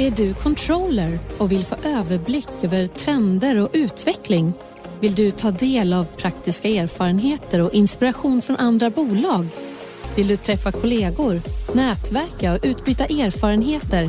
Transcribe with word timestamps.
Är 0.00 0.10
du 0.10 0.34
controller 0.34 1.18
och 1.38 1.52
vill 1.52 1.64
få 1.64 1.76
överblick 1.84 2.48
över 2.62 2.86
trender 2.86 3.56
och 3.56 3.70
utveckling? 3.72 4.52
Vill 5.00 5.14
du 5.14 5.30
ta 5.30 5.50
del 5.50 5.92
av 5.92 6.04
praktiska 6.04 6.68
erfarenheter 6.68 7.60
och 7.60 7.74
inspiration 7.74 8.42
från 8.42 8.56
andra 8.56 8.90
bolag? 8.90 9.46
Vill 10.16 10.28
du 10.28 10.36
träffa 10.36 10.72
kollegor, 10.72 11.40
nätverka 11.74 12.52
och 12.52 12.58
utbyta 12.62 13.04
erfarenheter? 13.04 14.08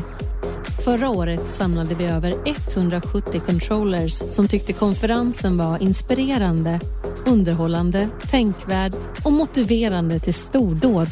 Förra 0.85 1.09
året 1.09 1.49
samlade 1.49 1.95
vi 1.95 2.05
över 2.05 2.35
170 2.45 3.41
controllers 3.45 4.13
som 4.13 4.47
tyckte 4.47 4.73
konferensen 4.73 5.57
var 5.57 5.83
inspirerande, 5.83 6.79
underhållande, 7.25 8.09
tänkvärd 8.31 8.93
och 9.23 9.33
motiverande 9.33 10.19
till 10.19 10.33
stordåd. 10.33 11.07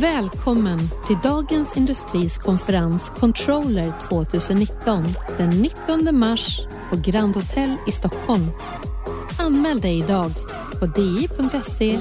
Välkommen 0.00 0.78
till 1.06 1.16
Dagens 1.22 1.76
Industris 1.76 2.38
konferens 2.38 3.12
Controller 3.16 3.92
2019 4.08 5.04
den 5.38 5.50
19 5.50 6.18
mars 6.18 6.60
på 6.90 6.96
Grand 6.96 7.34
Hotel 7.36 7.76
i 7.86 7.92
Stockholm. 7.92 8.46
Anmäl 9.38 9.80
dig 9.80 9.98
idag 9.98 10.30
på 10.80 10.86
di.se 10.86 12.00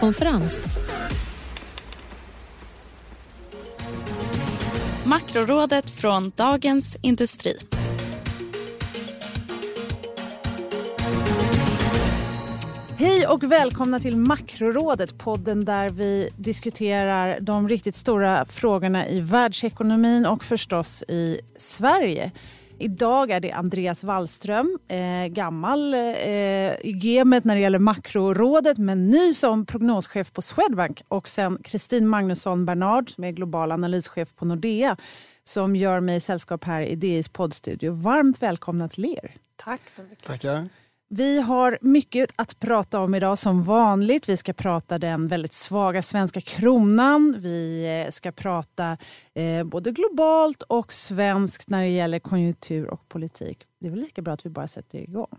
konferens. 0.00 0.64
Makrorådet 5.04 5.90
från 5.90 6.32
Dagens 6.36 6.96
Industri. 7.02 7.77
Hej 13.00 13.26
och 13.26 13.44
välkomna 13.44 14.00
till 14.00 14.16
Makrorådet, 14.16 15.18
podden 15.18 15.64
där 15.64 15.90
vi 15.90 16.30
diskuterar 16.36 17.40
de 17.40 17.68
riktigt 17.68 17.94
stora 17.94 18.46
frågorna 18.46 19.08
i 19.08 19.20
världsekonomin 19.20 20.26
och 20.26 20.44
förstås 20.44 21.02
i 21.02 21.40
Sverige. 21.56 22.32
Idag 22.78 23.30
är 23.30 23.40
det 23.40 23.52
Andreas 23.52 24.04
Wallström, 24.04 24.78
eh, 24.88 25.26
gammal 25.26 25.94
eh, 25.94 26.00
i 26.80 26.92
gamet 27.02 27.44
när 27.44 27.54
det 27.54 27.60
gäller 27.60 27.78
makrorådet 27.78 28.78
men 28.78 29.10
ny 29.10 29.34
som 29.34 29.66
prognoschef 29.66 30.32
på 30.32 30.42
Swedbank 30.42 31.02
och 31.08 31.28
sen 31.28 31.58
Kristin 31.64 32.08
Magnusson 32.08 32.66
Bernard 32.66 33.14
som 33.14 33.24
är 33.24 33.30
global 33.30 33.72
analyschef 33.72 34.34
på 34.34 34.44
Nordea 34.44 34.96
som 35.44 35.76
gör 35.76 36.00
mig 36.00 36.20
sällskap 36.20 36.64
här 36.64 36.80
i 36.80 36.96
DIs 36.96 37.28
poddstudio. 37.28 37.92
Varmt 37.92 38.42
välkomna 38.42 38.88
till 38.88 39.04
er. 39.04 39.34
Tack 39.56 39.88
så 39.88 40.02
mycket. 40.02 40.24
Tackar. 40.24 40.68
Vi 41.10 41.40
har 41.40 41.78
mycket 41.80 42.30
att 42.36 42.60
prata 42.60 43.00
om 43.00 43.14
idag 43.14 43.38
som 43.38 43.62
vanligt. 43.62 44.28
Vi 44.28 44.36
ska 44.36 44.52
prata 44.52 44.98
den 44.98 45.28
väldigt 45.28 45.52
svaga 45.52 46.02
svenska 46.02 46.40
kronan. 46.40 47.36
Vi 47.38 47.86
eh, 48.06 48.10
ska 48.10 48.32
prata 48.32 48.96
eh, 49.34 49.64
både 49.64 49.90
globalt 49.90 50.62
och 50.62 50.92
svenskt 50.92 51.70
när 51.70 51.82
det 51.82 51.88
gäller 51.88 52.18
konjunktur 52.18 52.90
och 52.90 53.08
politik. 53.08 53.58
Det 53.80 53.86
är 53.86 53.90
väl 53.90 54.00
lika 54.00 54.22
bra 54.22 54.34
att 54.34 54.46
vi 54.46 54.50
bara 54.50 54.68
sätter 54.68 54.98
igång. 54.98 55.38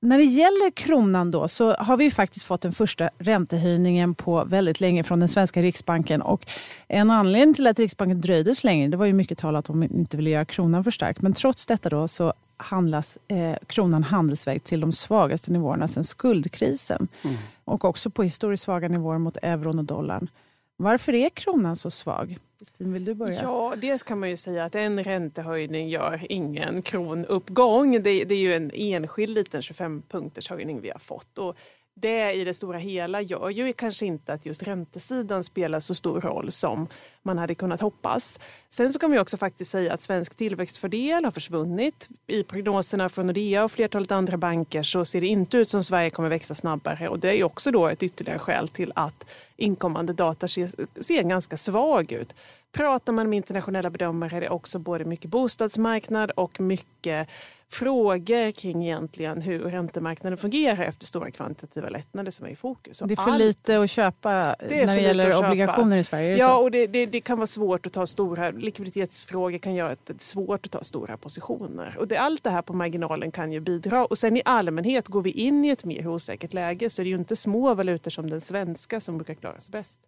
När 0.00 0.18
det 0.18 0.24
gäller 0.24 0.70
kronan 0.70 1.30
då 1.30 1.48
så 1.48 1.72
har 1.74 1.96
vi 1.96 2.10
faktiskt 2.10 2.46
fått 2.46 2.60
den 2.60 2.72
första 2.72 3.10
räntehöjningen 3.18 4.14
på 4.14 4.44
väldigt 4.44 4.80
länge 4.80 5.04
från 5.04 5.20
den 5.20 5.28
svenska 5.28 5.62
riksbanken. 5.62 6.22
Och 6.22 6.46
en 6.88 7.10
anledning 7.10 7.54
till 7.54 7.66
att 7.66 7.78
riksbanken 7.78 8.20
dröjde 8.20 8.54
så 8.54 8.66
länge 8.66 8.88
det 8.88 8.96
var 8.96 9.06
ju 9.06 9.12
mycket 9.12 9.38
talat 9.38 9.70
om 9.70 9.82
att 9.82 9.88
de 9.88 9.96
inte 9.96 10.16
ville 10.16 10.30
göra 10.30 10.44
kronan 10.44 10.84
för 10.84 10.90
stark. 10.90 11.22
Men 11.22 11.32
trots 11.32 11.66
detta 11.66 11.88
då 11.88 12.08
så 12.08 12.32
handlas 12.62 13.18
eh, 13.28 13.56
kronan 13.66 14.02
handelsväg 14.02 14.64
till 14.64 14.80
de 14.80 14.92
svagaste 14.92 15.52
nivåerna 15.52 15.88
sedan 15.88 16.04
skuldkrisen. 16.04 17.08
Mm. 17.22 17.36
Och 17.64 17.84
också 17.84 18.10
på 18.10 18.22
historiskt 18.22 18.64
svaga 18.64 18.88
nivåer 18.88 19.18
mot 19.18 19.36
euron 19.42 19.78
och 19.78 19.84
dollarn. 19.84 20.28
Varför 20.76 21.14
är 21.14 21.28
kronan 21.28 21.76
så 21.76 21.90
svag? 21.90 22.38
Kristin, 22.58 22.92
vill 22.92 23.04
du 23.04 23.14
börja? 23.14 23.42
Ja, 23.42 23.74
dels 23.76 24.02
kan 24.02 24.20
man 24.20 24.30
ju 24.30 24.36
säga 24.36 24.64
att 24.64 24.74
en 24.74 25.04
räntehöjning 25.04 25.88
gör 25.88 26.26
ingen 26.28 26.82
kronuppgång. 26.82 28.02
Det, 28.02 28.24
det 28.24 28.34
är 28.34 28.38
ju 28.38 28.54
en 28.54 28.70
enskild 28.74 29.34
liten 29.34 29.62
25 29.62 30.02
punkters 30.08 30.50
höjning 30.50 30.80
vi 30.80 30.90
har 30.90 30.98
fått. 30.98 31.38
Och 31.38 31.56
det 31.94 32.32
i 32.32 32.44
det 32.44 32.54
stora 32.54 32.78
hela 32.78 33.20
gör 33.20 33.50
ju 33.50 33.72
kanske 33.72 34.06
inte 34.06 34.32
att 34.32 34.46
just 34.46 34.62
räntesidan 34.62 35.44
spelar 35.44 35.80
så 35.80 35.94
stor 35.94 36.20
roll 36.20 36.52
som 36.52 36.88
man 37.22 37.38
hade 37.38 37.54
kunnat 37.54 37.80
hoppas. 37.80 38.40
Sen 38.68 38.90
så 38.90 38.98
kan 38.98 39.10
vi 39.10 39.18
också 39.18 39.36
faktiskt 39.36 39.70
säga 39.70 39.92
att 39.92 40.02
svensk 40.02 40.34
tillväxtfördel 40.34 41.24
har 41.24 41.30
försvunnit. 41.32 42.08
I 42.26 42.42
prognoserna 42.44 43.08
från 43.08 43.26
Nordea 43.26 43.64
och 43.64 43.72
flertalet 43.72 44.12
andra 44.12 44.36
banker 44.36 44.82
så 44.82 45.04
ser 45.04 45.20
det 45.20 45.26
inte 45.26 45.56
ut 45.56 45.68
som 45.68 45.84
Sverige 45.84 46.10
kommer 46.10 46.28
växa 46.28 46.54
snabbare 46.54 47.08
och 47.08 47.18
det 47.18 47.38
är 47.38 47.44
också 47.44 47.70
då 47.70 47.88
ett 47.88 48.02
ytterligare 48.02 48.38
skäl 48.38 48.68
till 48.68 48.92
att 48.94 49.30
inkommande 49.56 50.12
data 50.12 50.48
ser, 50.48 51.02
ser 51.02 51.22
ganska 51.22 51.56
svag 51.56 52.12
ut. 52.12 52.34
Pratar 52.72 53.12
man 53.12 53.30
med 53.30 53.36
internationella 53.36 53.90
bedömare 53.90 54.36
är 54.36 54.40
det 54.40 54.48
också 54.48 54.78
både 54.78 55.04
mycket 55.04 55.30
bostadsmarknad 55.30 56.30
och 56.30 56.60
mycket 56.60 57.28
frågor 57.72 58.50
kring 58.50 58.84
egentligen 58.84 59.42
hur 59.42 59.58
räntemarknaden 59.58 60.36
fungerar 60.36 60.84
efter 60.84 61.06
stora 61.06 61.30
kvantitativa 61.30 61.88
lättnader 61.88 62.30
som 62.30 62.46
är 62.46 62.50
i 62.50 62.56
fokus. 62.56 63.02
Och 63.02 63.08
det 63.08 63.14
är 63.14 63.16
för 63.16 63.30
all... 63.30 63.38
lite 63.38 63.80
att 63.80 63.90
köpa 63.90 64.56
det 64.68 64.86
när 64.86 64.96
det 64.96 65.02
gäller 65.02 65.44
obligationer 65.44 65.96
i 65.96 66.04
Sverige? 66.04 66.36
Ja, 66.36 66.56
och 66.56 66.70
det, 66.70 66.86
det, 66.86 67.06
det, 67.06 67.20
kan 67.20 67.38
vara 67.38 67.46
svårt 67.46 67.86
att 67.86 67.92
ta 67.92 68.06
stora, 68.06 68.50
likviditetsfrågor 68.50 69.58
kan 69.58 69.74
göra 69.74 69.96
det 70.04 70.20
svårt 70.20 70.66
att 70.66 70.72
ta 70.72 70.84
stora 70.84 71.16
positioner. 71.16 71.96
Och 71.98 72.08
det, 72.08 72.16
allt 72.16 72.44
det 72.44 72.50
här 72.50 72.62
på 72.62 72.72
marginalen 72.72 73.32
kan 73.32 73.52
ju 73.52 73.60
bidra. 73.60 74.04
Och 74.04 74.18
sen 74.18 74.36
i 74.36 74.42
allmänhet, 74.44 75.08
går 75.08 75.22
vi 75.22 75.30
in 75.30 75.64
i 75.64 75.68
ett 75.68 75.84
mer 75.84 76.06
osäkert 76.06 76.52
läge 76.52 76.90
så 76.90 77.02
är 77.02 77.04
det 77.04 77.10
ju 77.10 77.16
inte 77.16 77.36
små 77.36 77.74
valutor 77.74 78.10
som 78.10 78.30
den 78.30 78.40
svenska 78.40 79.00
som 79.00 79.18
brukar 79.18 79.34
klara 79.34 79.60
sig 79.60 79.72
bäst. 79.72 80.00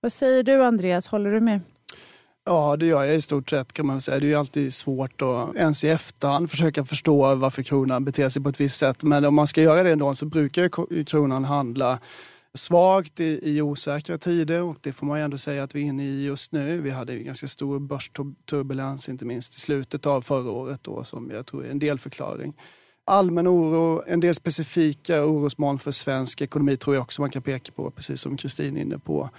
Vad 0.00 0.12
säger 0.12 0.42
du 0.42 0.64
Andreas, 0.64 1.08
håller 1.08 1.30
du 1.30 1.40
med? 1.40 1.60
Ja, 2.44 2.76
det 2.76 2.86
gör 2.86 3.04
jag 3.04 3.16
i 3.16 3.20
stort 3.20 3.50
sett 3.50 3.72
kan 3.72 3.86
man 3.86 4.00
säga. 4.00 4.18
Det 4.20 4.26
är 4.26 4.28
ju 4.28 4.34
alltid 4.34 4.74
svårt 4.74 5.22
att 5.22 5.56
ens 5.56 5.84
i 5.84 5.88
efterhand 5.88 6.50
försöka 6.50 6.84
förstå 6.84 7.34
varför 7.34 7.62
kronan 7.62 8.04
beter 8.04 8.28
sig 8.28 8.42
på 8.42 8.48
ett 8.48 8.60
visst 8.60 8.78
sätt. 8.78 9.02
Men 9.02 9.24
om 9.24 9.34
man 9.34 9.46
ska 9.46 9.62
göra 9.62 9.82
det 9.82 9.92
ändå 9.92 10.14
så 10.14 10.26
brukar 10.26 11.04
kronan 11.04 11.44
handla 11.44 11.98
svagt 12.54 13.20
i, 13.20 13.40
i 13.42 13.62
osäkra 13.62 14.18
tider 14.18 14.62
och 14.62 14.76
det 14.80 14.92
får 14.92 15.06
man 15.06 15.18
ju 15.18 15.24
ändå 15.24 15.38
säga 15.38 15.62
att 15.62 15.74
vi 15.74 15.80
är 15.80 15.84
inne 15.84 16.04
i 16.04 16.24
just 16.24 16.52
nu. 16.52 16.80
Vi 16.80 16.90
hade 16.90 17.12
ju 17.12 17.22
ganska 17.22 17.48
stor 17.48 17.78
börsturbulens 17.78 19.08
inte 19.08 19.24
minst 19.24 19.56
i 19.56 19.60
slutet 19.60 20.06
av 20.06 20.22
förra 20.22 20.50
året 20.50 20.80
då 20.82 21.04
som 21.04 21.30
jag 21.30 21.46
tror 21.46 21.66
är 21.66 21.70
en 21.70 21.78
delförklaring. 21.78 22.54
Allmän 23.06 23.48
oro, 23.48 24.02
en 24.06 24.20
del 24.20 24.34
specifika 24.34 25.24
orosmoln 25.24 25.78
för 25.78 25.90
svensk 25.90 26.40
ekonomi 26.40 26.76
tror 26.76 26.96
jag 26.96 27.02
också 27.02 27.22
man 27.22 27.30
kan 27.30 27.42
peka 27.42 27.72
på, 27.72 27.90
precis 27.90 28.20
som 28.20 28.36
Kristin 28.36 28.76
är 28.76 28.80
inne 28.80 28.98
på. 28.98 29.30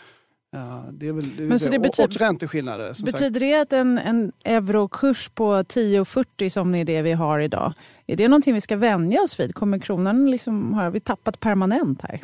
Ja, 0.56 0.86
det 0.92 1.08
är 1.08 1.14
väl, 1.14 1.36
det 1.38 1.44
Men 1.44 1.60
så 1.60 1.70
det 1.70 1.80
betyder, 1.80 2.04
och, 2.04 2.16
och 2.16 2.22
ränteskillnader. 2.22 2.88
Betyder 3.06 3.20
sagt. 3.20 3.40
det 3.40 3.62
att 3.62 3.74
en, 3.74 3.98
en 3.98 4.32
eurokurs 4.44 5.30
på 5.30 5.54
10,40 5.54 6.50
som 6.50 6.76
är 6.76 6.86
det 6.86 7.02
vi 7.02 7.12
har 7.12 7.40
idag, 7.40 7.74
är 8.08 8.16
det 8.16 8.28
någonting 8.28 8.54
vi 8.54 8.62
ska 8.62 8.76
vänja 8.76 9.22
oss 9.22 9.40
vid? 9.40 9.56
Kommer 9.56 9.80
kronan 9.80 10.32
liksom, 10.32 10.74
har 10.74 10.90
vi 10.90 11.00
tappat 11.00 11.40
permanent 11.40 12.02
här? 12.02 12.22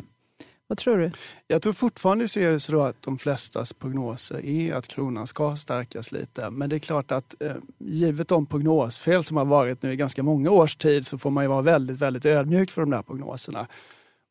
Vad 0.66 0.78
tror 0.78 0.98
du? 0.98 1.10
Jag 1.46 1.62
tror 1.62 1.72
fortfarande 1.72 2.28
ser 2.28 2.50
det 2.50 2.60
så 2.60 2.80
att 2.80 3.02
de 3.02 3.18
flestas 3.18 3.72
prognoser 3.72 4.46
är 4.46 4.74
att 4.74 4.88
kronan 4.88 5.26
ska 5.26 5.56
stärkas 5.56 6.12
lite. 6.12 6.50
Men 6.50 6.70
det 6.70 6.76
är 6.76 6.80
klart 6.80 7.12
att 7.12 7.42
eh, 7.42 7.52
givet 7.78 8.28
de 8.28 8.46
prognosfel 8.46 9.24
som 9.24 9.36
har 9.36 9.44
varit 9.44 9.82
nu 9.82 9.92
i 9.92 9.96
ganska 9.96 10.22
många 10.22 10.50
års 10.50 10.76
tid 10.76 11.06
så 11.06 11.18
får 11.18 11.30
man 11.30 11.44
ju 11.44 11.48
vara 11.48 11.62
väldigt, 11.62 11.98
väldigt 11.98 12.26
ödmjuk 12.26 12.70
för 12.70 12.82
de 12.82 12.90
där 12.90 13.02
prognoserna. 13.02 13.66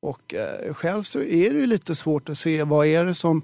Och 0.02 0.34
eh, 0.34 0.74
själv 0.74 1.04
så 1.04 1.20
är 1.20 1.54
det 1.54 1.60
ju 1.60 1.66
lite 1.66 1.96
svårt 1.96 2.30
att 2.30 2.38
se 2.38 2.64
vad 2.64 2.88
är 2.88 3.06
det 3.06 3.14
som 3.14 3.42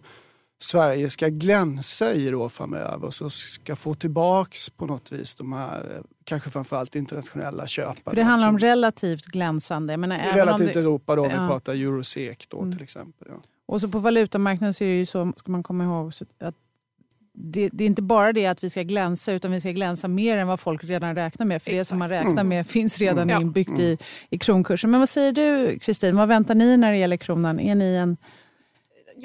Sverige 0.57 1.09
ska 1.09 1.27
glänsa 1.27 2.13
i 2.13 2.29
då 2.29 2.49
framöver. 2.49 3.09
Så 3.09 3.29
ska 3.29 3.75
få 3.75 3.93
tillbaks 3.93 4.69
på 4.69 4.85
något 4.85 5.11
vis 5.11 5.35
de 5.35 5.53
här, 5.53 6.01
kanske 6.23 6.49
framförallt 6.49 6.95
internationella 6.95 7.67
köparna. 7.67 8.01
För 8.03 8.15
det 8.15 8.23
handlar 8.23 8.49
om 8.49 8.59
relativt 8.59 9.25
glänsande. 9.25 9.97
Men 9.97 10.11
relativt 10.11 10.73
det, 10.73 10.79
Europa 10.79 11.15
då, 11.15 11.25
om 11.25 11.31
ja. 11.31 11.41
vi 11.41 11.49
pratar 11.49 11.73
eurosek 11.73 12.45
då 12.49 12.61
mm. 12.61 12.71
till 12.71 12.83
exempel. 12.83 13.27
Ja. 13.31 13.41
Och 13.67 13.81
så 13.81 13.87
på 13.87 13.99
valutamarknaden 13.99 14.73
så 14.73 14.83
är 14.83 14.87
det 14.87 14.95
ju 14.95 15.05
så, 15.05 15.33
ska 15.35 15.51
man 15.51 15.63
komma 15.63 15.83
ihåg, 15.83 16.13
att 16.39 16.55
det, 17.33 17.69
det, 17.73 17.83
är 17.83 17.85
inte 17.85 18.01
bara 18.01 18.33
det 18.33 18.45
att 18.45 18.63
vi 18.63 18.69
ska 18.69 18.83
glänsa 18.83 19.31
utan 19.31 19.51
vi 19.51 19.59
ska 19.59 19.71
glänsa 19.71 20.07
mer 20.07 20.37
än 20.37 20.47
vad 20.47 20.59
folk 20.59 20.83
redan 20.83 21.15
räknar 21.15 21.45
med. 21.45 21.61
För 21.61 21.71
Exakt. 21.71 21.81
det 21.81 21.85
som 21.85 21.99
man 21.99 22.09
räknar 22.09 22.31
mm. 22.31 22.47
med 22.47 22.67
finns 22.67 22.99
redan 22.99 23.29
mm. 23.29 23.41
inbyggt 23.41 23.79
i, 23.79 23.97
i 24.29 24.37
kronkursen. 24.37 24.91
Men 24.91 24.99
vad 24.99 25.09
säger 25.09 25.31
du 25.31 25.79
Kristin, 25.79 26.17
vad 26.17 26.27
väntar 26.27 26.55
ni 26.55 26.77
när 26.77 26.91
det 26.91 26.97
gäller 26.97 27.17
kronan? 27.17 27.59
Är 27.59 27.75
ni 27.75 27.95
en 27.95 28.17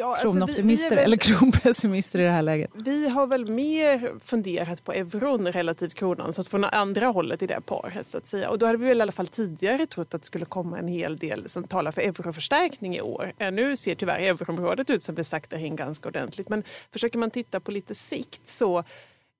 ja, 0.00 0.12
alltså 0.12 0.32
kronoptimister 0.32 0.96
väl, 0.96 1.04
eller 1.04 1.16
kronpessimister 1.16 2.18
i 2.18 2.22
det 2.22 2.30
här 2.30 2.42
läget? 2.42 2.70
Vi 2.74 3.08
har 3.08 3.26
väl 3.26 3.50
mer 3.50 4.18
funderat 4.24 4.84
på 4.84 4.92
euron 4.92 5.52
relativt 5.52 5.94
kronan, 5.94 6.32
så 6.32 6.40
att 6.40 6.48
från 6.48 6.64
andra 6.64 7.06
hållet 7.06 7.42
i 7.42 7.46
det 7.46 7.60
paret. 7.60 8.06
Så 8.06 8.18
att 8.18 8.26
säga. 8.26 8.50
Och 8.50 8.58
då 8.58 8.66
hade 8.66 8.78
vi 8.78 8.86
väl 8.86 8.98
i 8.98 9.02
alla 9.02 9.12
fall 9.12 9.26
tidigare 9.26 9.86
trott 9.86 10.14
att 10.14 10.22
det 10.22 10.26
skulle 10.26 10.44
komma 10.44 10.78
en 10.78 10.88
hel 10.88 11.16
del 11.16 11.48
som 11.48 11.64
talar 11.64 11.92
för 11.92 12.02
euroförstärkning 12.02 12.96
i 12.96 13.00
år. 13.00 13.32
Nu 13.52 13.76
ser 13.76 13.94
tyvärr 13.94 14.18
euroområdet 14.18 14.90
ut 14.90 15.02
som 15.02 15.14
det 15.14 15.24
saktar 15.24 15.58
in 15.58 15.76
ganska 15.76 16.08
ordentligt. 16.08 16.48
Men 16.48 16.64
försöker 16.92 17.18
man 17.18 17.30
titta 17.30 17.60
på 17.60 17.70
lite 17.70 17.94
sikt 17.94 18.48
så 18.48 18.84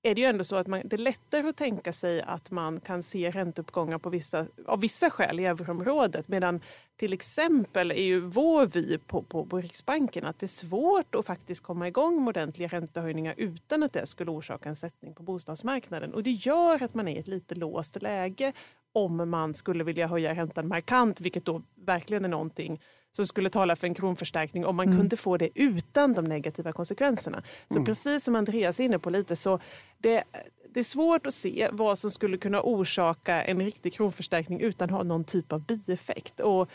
är 0.02 0.14
det 0.14 0.20
ju 0.20 0.26
ändå 0.26 0.44
så 0.44 0.56
att 0.56 0.67
man, 0.67 0.82
det 0.85 0.97
är 0.97 0.99
lättare 0.99 1.49
att 1.49 1.56
tänka 1.56 1.93
sig 1.93 2.23
att 2.23 2.50
man 2.50 2.81
kan 2.81 3.02
se 3.02 3.31
ränteuppgångar 3.31 3.99
på 3.99 4.11
vissa, 4.11 4.47
av 4.67 4.81
vissa 4.81 5.11
skäl 5.11 5.41
i 5.41 5.44
euroområdet. 5.44 6.29
Medan 6.29 6.61
till 6.97 7.12
exempel 7.12 7.91
är 7.91 8.02
ju 8.02 8.20
vår 8.20 8.67
vy 8.67 8.99
på, 8.99 9.23
på, 9.23 9.47
på, 9.47 9.61
Riksbanken 9.61 10.25
att 10.25 10.38
det 10.38 10.47
är 10.47 10.49
svårt 10.49 11.14
att 11.14 11.26
faktiskt 11.26 11.62
komma 11.62 11.88
igång 11.88 12.25
med 12.25 12.29
ordentliga 12.29 12.69
räntehöjningar 12.69 13.35
utan 13.37 13.82
att 13.82 13.93
det 13.93 14.06
skulle 14.06 14.31
orsaka 14.31 14.69
en 14.69 14.76
sättning 14.76 15.14
på 15.14 15.23
bostadsmarknaden. 15.23 16.14
Och 16.14 16.23
det 16.23 16.31
gör 16.31 16.82
att 16.82 16.94
man 16.94 17.08
är 17.08 17.17
i 17.17 17.19
ett 17.19 17.29
lite 17.29 17.55
låst 17.55 18.02
läge 18.02 18.52
om 18.92 19.31
man 19.31 19.54
skulle 19.54 19.84
vilja 19.84 20.06
höja 20.06 20.34
räntan 20.34 20.69
markant, 20.69 21.20
vilket 21.20 21.44
då 21.44 21.62
verkligen 21.84 22.25
är 22.25 22.28
någonting 22.28 22.81
som 23.12 23.26
skulle 23.26 23.50
tala 23.50 23.76
för 23.76 23.87
en 23.87 23.94
kronförstärkning 23.94 24.66
om 24.66 24.76
man 24.76 24.87
mm. 24.87 24.98
kunde 24.98 25.16
få 25.16 25.37
det 25.37 25.48
utan 25.54 26.14
de 26.14 26.25
negativa 26.25 26.72
konsekvenserna. 26.72 27.42
Så 27.69 27.76
mm. 27.76 27.84
precis 27.84 28.25
som 28.25 28.37
Andreas 28.37 28.81
är 28.81 28.84
inne 28.84 28.98
på 28.98 29.10
lite 29.10 29.37
så 29.37 29.60
det, 29.98 30.25
det 30.69 30.81
är 30.81 30.84
svårt 30.84 31.26
att 31.26 31.34
se 31.34 31.69
vad 31.72 31.98
som 31.98 32.10
skulle 32.10 32.38
kunna 32.38 32.62
orsaka 32.62 33.42
en 33.42 33.60
riktig 33.60 33.92
kronförstärkning 33.92 34.60
utan 34.60 34.84
att 34.84 34.90
ha 34.90 35.02
någon 35.02 35.25
typ 35.25 35.52
av 35.52 35.60
bieffekt. 35.60 36.40
Och 36.40 36.70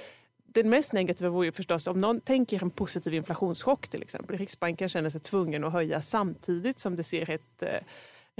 den 0.45 0.69
mest 0.69 0.93
negativa 0.93 1.29
vore 1.29 1.51
förstås 1.51 1.87
om 1.87 2.01
någon 2.01 2.21
tänker 2.21 2.63
en 2.63 2.69
positiv 2.69 3.13
inflationschock 3.13 3.87
till 3.87 4.01
exempel. 4.01 4.37
Riksbanken 4.37 4.89
känner 4.89 5.09
sig 5.09 5.21
tvungen 5.21 5.63
att 5.63 5.73
höja 5.73 6.01
samtidigt 6.01 6.79
som 6.79 6.95
det 6.95 7.03
ser 7.03 7.29
ett 7.29 7.63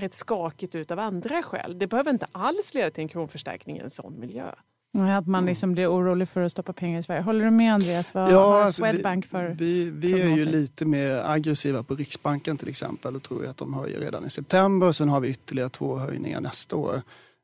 rätt 0.02 0.14
skakigt 0.14 0.76
ut 0.76 0.92
av 0.92 1.00
andra 1.00 1.44
skäl. 1.44 1.80
Det 1.80 1.88
behöver 1.88 2.12
inte 2.12 2.28
alls 2.32 2.74
leda 2.74 2.90
till 2.90 3.02
en 3.02 3.08
kronförstärkning 3.08 3.78
i 3.78 3.80
en 3.80 3.90
sån 3.90 4.20
miljö. 4.20 4.52
Att 4.98 5.28
man 5.28 5.40
mm. 5.40 5.46
liksom 5.46 5.72
blir 5.72 5.92
orolig 5.92 6.30
för 6.30 6.42
att 6.42 6.52
stoppa 6.52 6.74
pengar 6.74 7.00
i 7.00 7.04
Sverige. 7.04 7.22
Håller 7.22 7.46
du 7.46 7.52
med 7.52 7.74
Andreas? 7.74 8.14
Vad 8.14 8.32
ja, 8.32 8.46
har 8.46 8.62
alltså 8.62 8.82
Swedbank 8.82 9.26
för 9.26 9.56
Vi, 9.60 9.90
vi 9.90 10.22
är 10.22 10.38
ju 10.38 10.46
lite 10.46 10.86
mer 10.86 11.22
aggressiva 11.26 11.84
på 11.84 11.96
Riksbanken 11.96 12.58
till 12.58 12.70
exempel 12.70 13.16
och 13.16 13.24
tror 13.24 13.48
att 13.48 13.58
de 13.58 13.74
höjer 13.74 14.00
redan 14.00 14.26
i 14.26 14.30
september. 14.30 14.92
Sen 14.92 15.10
har 15.10 15.20
vi 15.20 15.30
ytterligare 15.30 15.70
två 15.70 15.96
höjningar 15.96 16.42
nästa 16.42 16.76
år, 16.76 17.02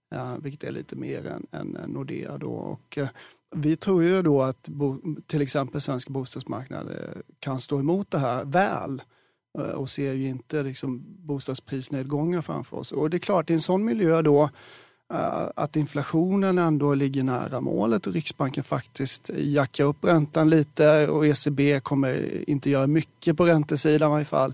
ja, 0.10 0.36
vilket 0.42 0.64
är 0.64 0.72
lite 0.72 0.96
mer 0.96 1.28
än, 1.28 1.48
än 1.52 1.78
Nordea. 1.88 2.38
Då. 2.38 2.52
Och, 2.52 2.98
eh, 2.98 3.08
vi 3.56 3.76
tror 3.76 4.04
ju 4.04 4.22
då 4.22 4.42
att 4.42 4.68
bo, 4.68 5.16
till 5.28 5.42
exempel 5.42 5.82
svensk 5.82 6.10
bostadsmarknad 6.10 6.90
eh, 6.90 7.22
kan 7.40 7.60
stå 7.60 7.80
emot 7.80 8.12
det 8.12 8.20
här 8.20 8.46
väl 8.46 8.94
eh, 8.94 9.04
Eh, 9.60 9.64
och 9.64 9.90
ser 9.90 10.14
ju 10.14 10.28
inte 10.28 10.64
liksom 10.64 11.04
bostadsprisnedgångar 11.06 12.42
framför 12.42 12.78
oss. 12.78 12.92
Och 12.92 13.10
det 13.10 13.18
är 13.18 13.20
klart, 13.20 13.50
i 13.50 13.54
en 13.54 13.60
sån 13.60 13.86
miljö 13.86 14.22
då 14.22 14.50
eh, 15.14 15.50
att 15.56 15.76
inflationen 15.76 16.58
ändå 16.58 16.94
ligger 16.94 17.24
nära 17.24 17.62
målet 17.62 18.08
och 18.08 18.14
Riksbanken 18.14 18.64
faktiskt 18.64 19.30
jackar 19.38 19.84
upp 19.84 20.04
räntan 20.04 20.50
lite 20.50 21.08
och 21.08 21.28
ECB 21.28 21.80
kommer 21.80 22.50
inte 22.50 22.70
göra 22.70 22.88
mycket 22.88 23.38
på 23.38 23.46
räntesidan 23.46 24.10
i 24.10 24.12
varje 24.12 24.26
fall. 24.26 24.54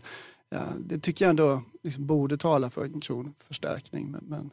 Eh, 0.56 0.60
det 0.80 1.00
tycker 1.00 1.26
jag 1.26 1.30
ändå 1.30 1.62
liksom 1.84 2.06
borde 2.06 2.38
tala 2.38 2.70
för 2.70 2.84
en 2.84 3.02
kronförstärkning. 3.02 4.12
Men, 4.12 4.24
men 4.28 4.50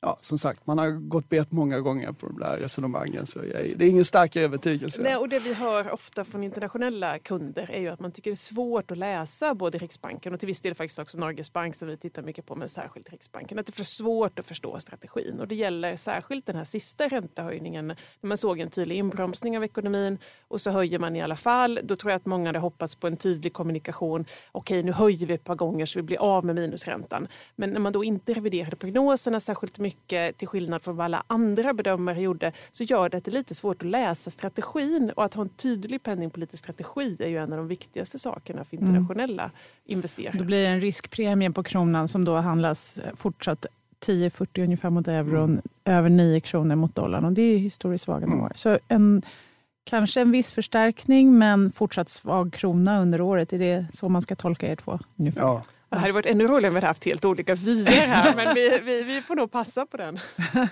ja, 0.00 0.18
som 0.20 0.38
sagt, 0.38 0.66
man 0.66 0.78
har 0.78 0.90
gått 0.90 1.28
bet 1.28 1.52
många 1.52 1.80
gånger 1.80 2.12
på 2.12 2.26
de 2.26 2.38
där 2.38 2.56
resonemangen 2.56 3.26
så 3.26 3.38
jag, 3.38 3.64
det 3.76 3.84
är 3.84 3.90
ingen 3.90 4.04
stark 4.04 4.36
övertygelse. 4.36 5.02
Nej, 5.02 5.16
och 5.16 5.28
det 5.28 5.38
vi 5.38 5.54
hör 5.54 5.90
ofta 5.90 6.24
från 6.24 6.44
internationella 6.44 7.18
kunder 7.18 7.70
är 7.70 7.80
ju 7.80 7.88
att 7.88 8.00
man 8.00 8.12
tycker 8.12 8.30
det 8.30 8.34
är 8.34 8.36
svårt 8.36 8.90
att 8.90 8.98
läsa 8.98 9.54
både 9.54 9.78
Riksbanken 9.78 10.34
och 10.34 10.40
till 10.40 10.46
viss 10.46 10.60
del 10.60 10.74
faktiskt 10.74 10.98
också 10.98 11.18
Norges 11.18 11.52
Bank 11.52 11.76
som 11.76 11.88
vi 11.88 11.96
tittar 11.96 12.22
mycket 12.22 12.46
på, 12.46 12.56
men 12.56 12.68
särskilt 12.68 13.10
Riksbanken. 13.10 13.58
Att 13.58 13.66
det 13.66 13.70
är 13.70 13.76
för 13.76 13.84
svårt 13.84 14.38
att 14.38 14.46
förstå 14.46 14.80
strategin 14.80 15.40
och 15.40 15.48
det 15.48 15.54
gäller 15.54 15.96
särskilt 15.96 16.46
den 16.46 16.56
här 16.56 16.64
sista 16.64 17.08
räntehöjningen 17.08 17.86
när 17.86 17.96
man 18.28 18.36
såg 18.36 18.60
en 18.60 18.70
tydlig 18.70 18.96
inbromsning 18.96 19.56
av 19.56 19.64
ekonomin 19.64 20.18
och 20.48 20.60
så 20.60 20.70
höjer 20.70 20.98
man 20.98 21.16
i 21.16 21.22
alla 21.22 21.36
fall. 21.36 21.80
Då 21.82 21.96
tror 21.96 22.10
jag 22.10 22.16
att 22.16 22.26
många 22.26 22.48
hade 22.48 22.58
hoppats 22.58 22.94
på 22.94 23.06
en 23.06 23.16
tydlig 23.16 23.52
kommunikation. 23.52 24.24
Okej, 24.52 24.82
nu 24.82 24.92
höjer 24.92 25.26
vi 25.26 25.34
ett 25.34 25.44
par 25.44 25.54
gånger 25.54 25.86
så 25.86 25.98
vi 25.98 26.02
blir 26.02 26.18
av 26.18 26.44
med 26.44 26.54
minusräntan. 26.54 27.28
Men 27.56 27.70
när 27.70 27.80
man 27.80 27.92
då 27.92 28.04
inte 28.04 28.34
reviderade 28.34 28.76
prognoserna 28.76 29.40
särskilt 29.40 29.78
mycket 29.78 29.87
mycket, 29.88 30.36
till 30.36 30.48
skillnad 30.48 30.82
från 30.82 30.96
vad 30.96 31.04
alla 31.04 31.22
andra 31.26 31.74
bedömare 31.74 32.20
gjorde, 32.20 32.52
så 32.70 32.84
gör 32.84 33.08
det 33.08 33.16
att 33.16 33.24
det 33.24 33.30
är 33.30 33.32
lite 33.32 33.54
svårt 33.54 33.82
att 33.82 33.88
läsa 33.88 34.30
strategin. 34.30 35.12
Och 35.16 35.24
att 35.24 35.34
ha 35.34 35.42
en 35.42 35.48
tydlig 35.48 36.02
penningpolitisk 36.02 36.64
strategi 36.64 37.16
är 37.20 37.28
ju 37.28 37.36
en 37.36 37.52
av 37.52 37.58
de 37.58 37.68
viktigaste 37.68 38.18
sakerna 38.18 38.64
för 38.64 38.76
mm. 38.76 38.86
internationella 38.86 39.42
mm. 39.42 39.54
investerare. 39.84 40.38
Då 40.38 40.44
blir 40.44 40.62
det 40.62 40.68
en 40.68 40.80
riskpremie 40.80 41.50
på 41.50 41.62
kronan 41.62 42.08
som 42.08 42.24
då 42.24 42.36
handlas 42.36 43.00
fortsatt 43.16 43.66
10,40 44.06 44.64
ungefär 44.64 44.90
mot 44.90 45.08
euron, 45.08 45.50
mm. 45.50 45.60
över 45.84 46.08
9 46.10 46.40
kronor 46.40 46.74
mot 46.74 46.94
dollarn. 46.94 47.24
Och 47.24 47.32
det 47.32 47.42
är 47.42 47.58
historiskt 47.58 48.04
svaga 48.04 48.26
mm. 48.26 48.36
nivåer. 48.36 48.52
Så 48.54 48.78
en, 48.88 49.22
kanske 49.84 50.20
en 50.20 50.30
viss 50.30 50.52
förstärkning, 50.52 51.38
men 51.38 51.72
fortsatt 51.72 52.08
svag 52.08 52.52
krona 52.52 53.02
under 53.02 53.20
året. 53.20 53.52
Är 53.52 53.58
det 53.58 53.86
så 53.92 54.08
man 54.08 54.22
ska 54.22 54.36
tolka 54.36 54.66
er 54.72 54.76
två? 54.76 54.98
Ungefär? 55.16 55.40
Ja. 55.40 55.62
Det 55.90 55.98
hade 55.98 56.12
varit 56.12 56.26
ännu 56.26 56.46
roligare 56.46 56.68
om 56.68 56.74
vi 56.74 56.76
hade 56.76 56.86
haft 56.86 57.04
helt 57.04 57.24
olika 57.24 57.54
vyer 57.54 58.06
här, 58.06 58.36
men 58.36 58.54
vi, 58.54 58.80
vi, 58.84 59.04
vi 59.04 59.20
får 59.20 59.36
nog 59.36 59.50
passa 59.50 59.86
på 59.86 59.96
den. 59.96 60.18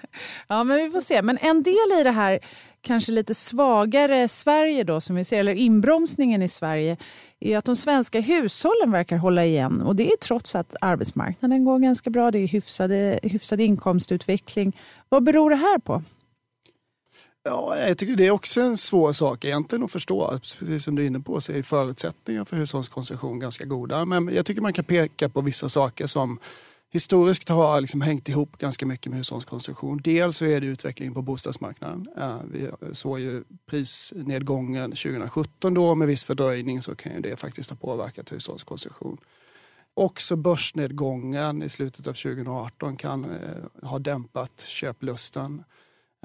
ja, 0.48 0.64
men 0.64 0.76
vi 0.76 0.90
får 0.90 1.00
se. 1.00 1.22
Men 1.22 1.38
en 1.38 1.62
del 1.62 2.00
i 2.00 2.02
det 2.02 2.10
här 2.10 2.38
kanske 2.82 3.12
lite 3.12 3.34
svagare 3.34 4.28
Sverige 4.28 4.84
då, 4.84 5.00
som 5.00 5.16
vi 5.16 5.24
ser, 5.24 5.40
eller 5.40 5.54
inbromsningen 5.54 6.42
i 6.42 6.48
Sverige, 6.48 6.96
är 7.40 7.58
att 7.58 7.64
de 7.64 7.76
svenska 7.76 8.20
hushållen 8.20 8.90
verkar 8.90 9.16
hålla 9.16 9.44
igen. 9.44 9.80
Och 9.80 9.96
det 9.96 10.12
är 10.12 10.16
trots 10.16 10.54
att 10.54 10.76
arbetsmarknaden 10.80 11.64
går 11.64 11.78
ganska 11.78 12.10
bra, 12.10 12.30
det 12.30 12.38
är 12.38 12.48
hyfsade, 12.48 13.20
hyfsad 13.22 13.60
inkomstutveckling. 13.60 14.76
Vad 15.08 15.22
beror 15.22 15.50
det 15.50 15.56
här 15.56 15.78
på? 15.78 16.02
Ja, 17.46 17.78
jag 17.78 17.98
tycker 17.98 18.16
det 18.16 18.26
är 18.26 18.30
också 18.30 18.60
en 18.60 18.76
svår 18.76 19.12
sak 19.12 19.44
egentligen 19.44 19.84
att 19.84 19.90
förstå. 19.90 20.38
Precis 20.58 20.84
som 20.84 20.94
du 20.94 21.02
är 21.02 21.06
inne 21.06 21.20
på 21.20 21.40
så 21.40 21.52
är 21.52 21.62
förutsättningarna 21.62 22.44
för 22.44 22.56
hushållskonsumtion 22.56 23.38
ganska 23.38 23.64
goda. 23.64 24.04
Men 24.04 24.34
jag 24.34 24.46
tycker 24.46 24.62
man 24.62 24.72
kan 24.72 24.84
peka 24.84 25.28
på 25.28 25.40
vissa 25.40 25.68
saker 25.68 26.06
som 26.06 26.38
historiskt 26.92 27.48
har 27.48 27.80
liksom 27.80 28.00
hängt 28.00 28.28
ihop 28.28 28.58
ganska 28.58 28.86
mycket 28.86 29.10
med 29.10 29.16
hushållskonsumtion. 29.16 30.00
Dels 30.04 30.36
så 30.36 30.44
är 30.44 30.60
det 30.60 30.66
utvecklingen 30.66 31.14
på 31.14 31.22
bostadsmarknaden. 31.22 32.08
Eh, 32.18 32.38
vi 32.52 32.70
såg 32.92 33.20
ju 33.20 33.44
prisnedgången 33.70 34.90
2017 34.90 35.74
då 35.74 35.94
med 35.94 36.08
viss 36.08 36.24
fördröjning 36.24 36.82
så 36.82 36.94
kan 36.94 37.12
ju 37.12 37.20
det 37.20 37.36
faktiskt 37.36 37.70
ha 37.70 37.76
påverkat 37.76 38.32
hushållskonsumtion. 38.32 39.18
Också 39.94 40.36
börsnedgången 40.36 41.62
i 41.62 41.68
slutet 41.68 42.06
av 42.06 42.12
2018 42.12 42.96
kan 42.96 43.24
eh, 43.24 43.88
ha 43.88 43.98
dämpat 43.98 44.60
köplusten. 44.60 45.62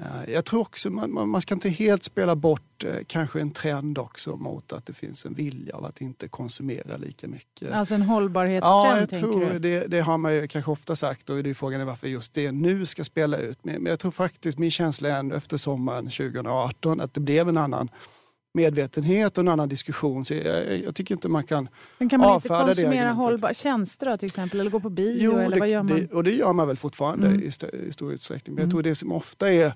Eh, 0.02 0.32
jag 0.32 0.44
tror 0.44 0.60
också 0.60 0.90
man, 0.90 1.28
man 1.28 1.42
ska 1.42 1.54
inte 1.54 1.68
helt 1.68 2.04
spela 2.04 2.36
bort 2.36 2.84
eh, 2.84 2.94
kanske 3.06 3.40
en 3.40 3.50
trend 3.50 3.98
också 3.98 4.36
mot 4.36 4.72
att 4.72 4.86
det 4.86 4.92
finns 4.92 5.26
en 5.26 5.34
vilja 5.34 5.76
av 5.76 5.84
att 5.84 6.00
inte 6.00 6.28
konsumera 6.28 6.96
lika 6.96 7.28
mycket. 7.28 7.72
Alltså 7.72 7.94
en 7.94 8.02
hållbarhetstrend? 8.02 8.74
Ja, 8.74 8.98
jag 8.98 9.08
tror 9.08 9.58
det, 9.58 9.86
det, 9.86 10.00
har 10.00 10.18
man 10.18 10.34
ju 10.34 10.48
kanske 10.48 10.70
ofta 10.70 10.96
sagt 10.96 11.30
och 11.30 11.42
det 11.42 11.50
är 11.50 11.54
frågan 11.54 11.80
är 11.80 11.84
varför 11.84 12.08
just 12.08 12.34
det 12.34 12.52
nu 12.52 12.86
ska 12.86 13.04
spela 13.04 13.36
ut. 13.36 13.64
Men, 13.64 13.82
men 13.82 13.90
jag 13.90 13.98
tror 13.98 14.10
faktiskt, 14.10 14.58
min 14.58 14.70
känsla 14.70 15.08
är 15.08 15.18
ändå 15.18 15.36
efter 15.36 15.56
sommaren 15.56 16.04
2018 16.04 17.00
att 17.00 17.14
det 17.14 17.20
blev 17.20 17.48
en 17.48 17.58
annan 17.58 17.88
medvetenhet 18.54 19.38
och 19.38 19.42
en 19.42 19.48
annan 19.48 19.68
diskussion. 19.68 20.24
Så 20.24 20.34
jag, 20.34 20.78
jag 20.78 20.94
tycker 20.94 21.14
inte 21.14 21.28
man 21.28 21.44
kan 21.44 21.68
Men 21.98 22.08
kan 22.08 22.20
man 22.20 22.34
inte 22.34 22.48
konsumera 22.48 23.12
hållbara 23.12 23.54
tjänster 23.54 24.06
då, 24.06 24.16
till 24.16 24.26
exempel? 24.26 24.60
Eller 24.60 24.70
gå 24.70 24.80
på 24.80 24.90
bio? 24.90 25.16
Jo, 25.20 25.38
eller 25.38 25.50
det, 25.50 25.60
vad 25.60 25.68
gör 25.68 25.82
man? 25.82 25.96
Det, 25.96 26.12
och 26.12 26.24
det 26.24 26.32
gör 26.32 26.52
man 26.52 26.68
väl 26.68 26.76
fortfarande 26.76 27.26
mm. 27.26 27.42
i, 27.42 27.46
st 27.46 27.66
i, 27.88 27.92
stor 27.92 28.12
utsträckning. 28.12 28.54
Men 28.54 28.64
jag 28.64 28.70
tror 28.70 28.80
mm. 28.80 28.90
det 28.90 28.94
som 28.94 29.12
ofta 29.12 29.52
är 29.52 29.74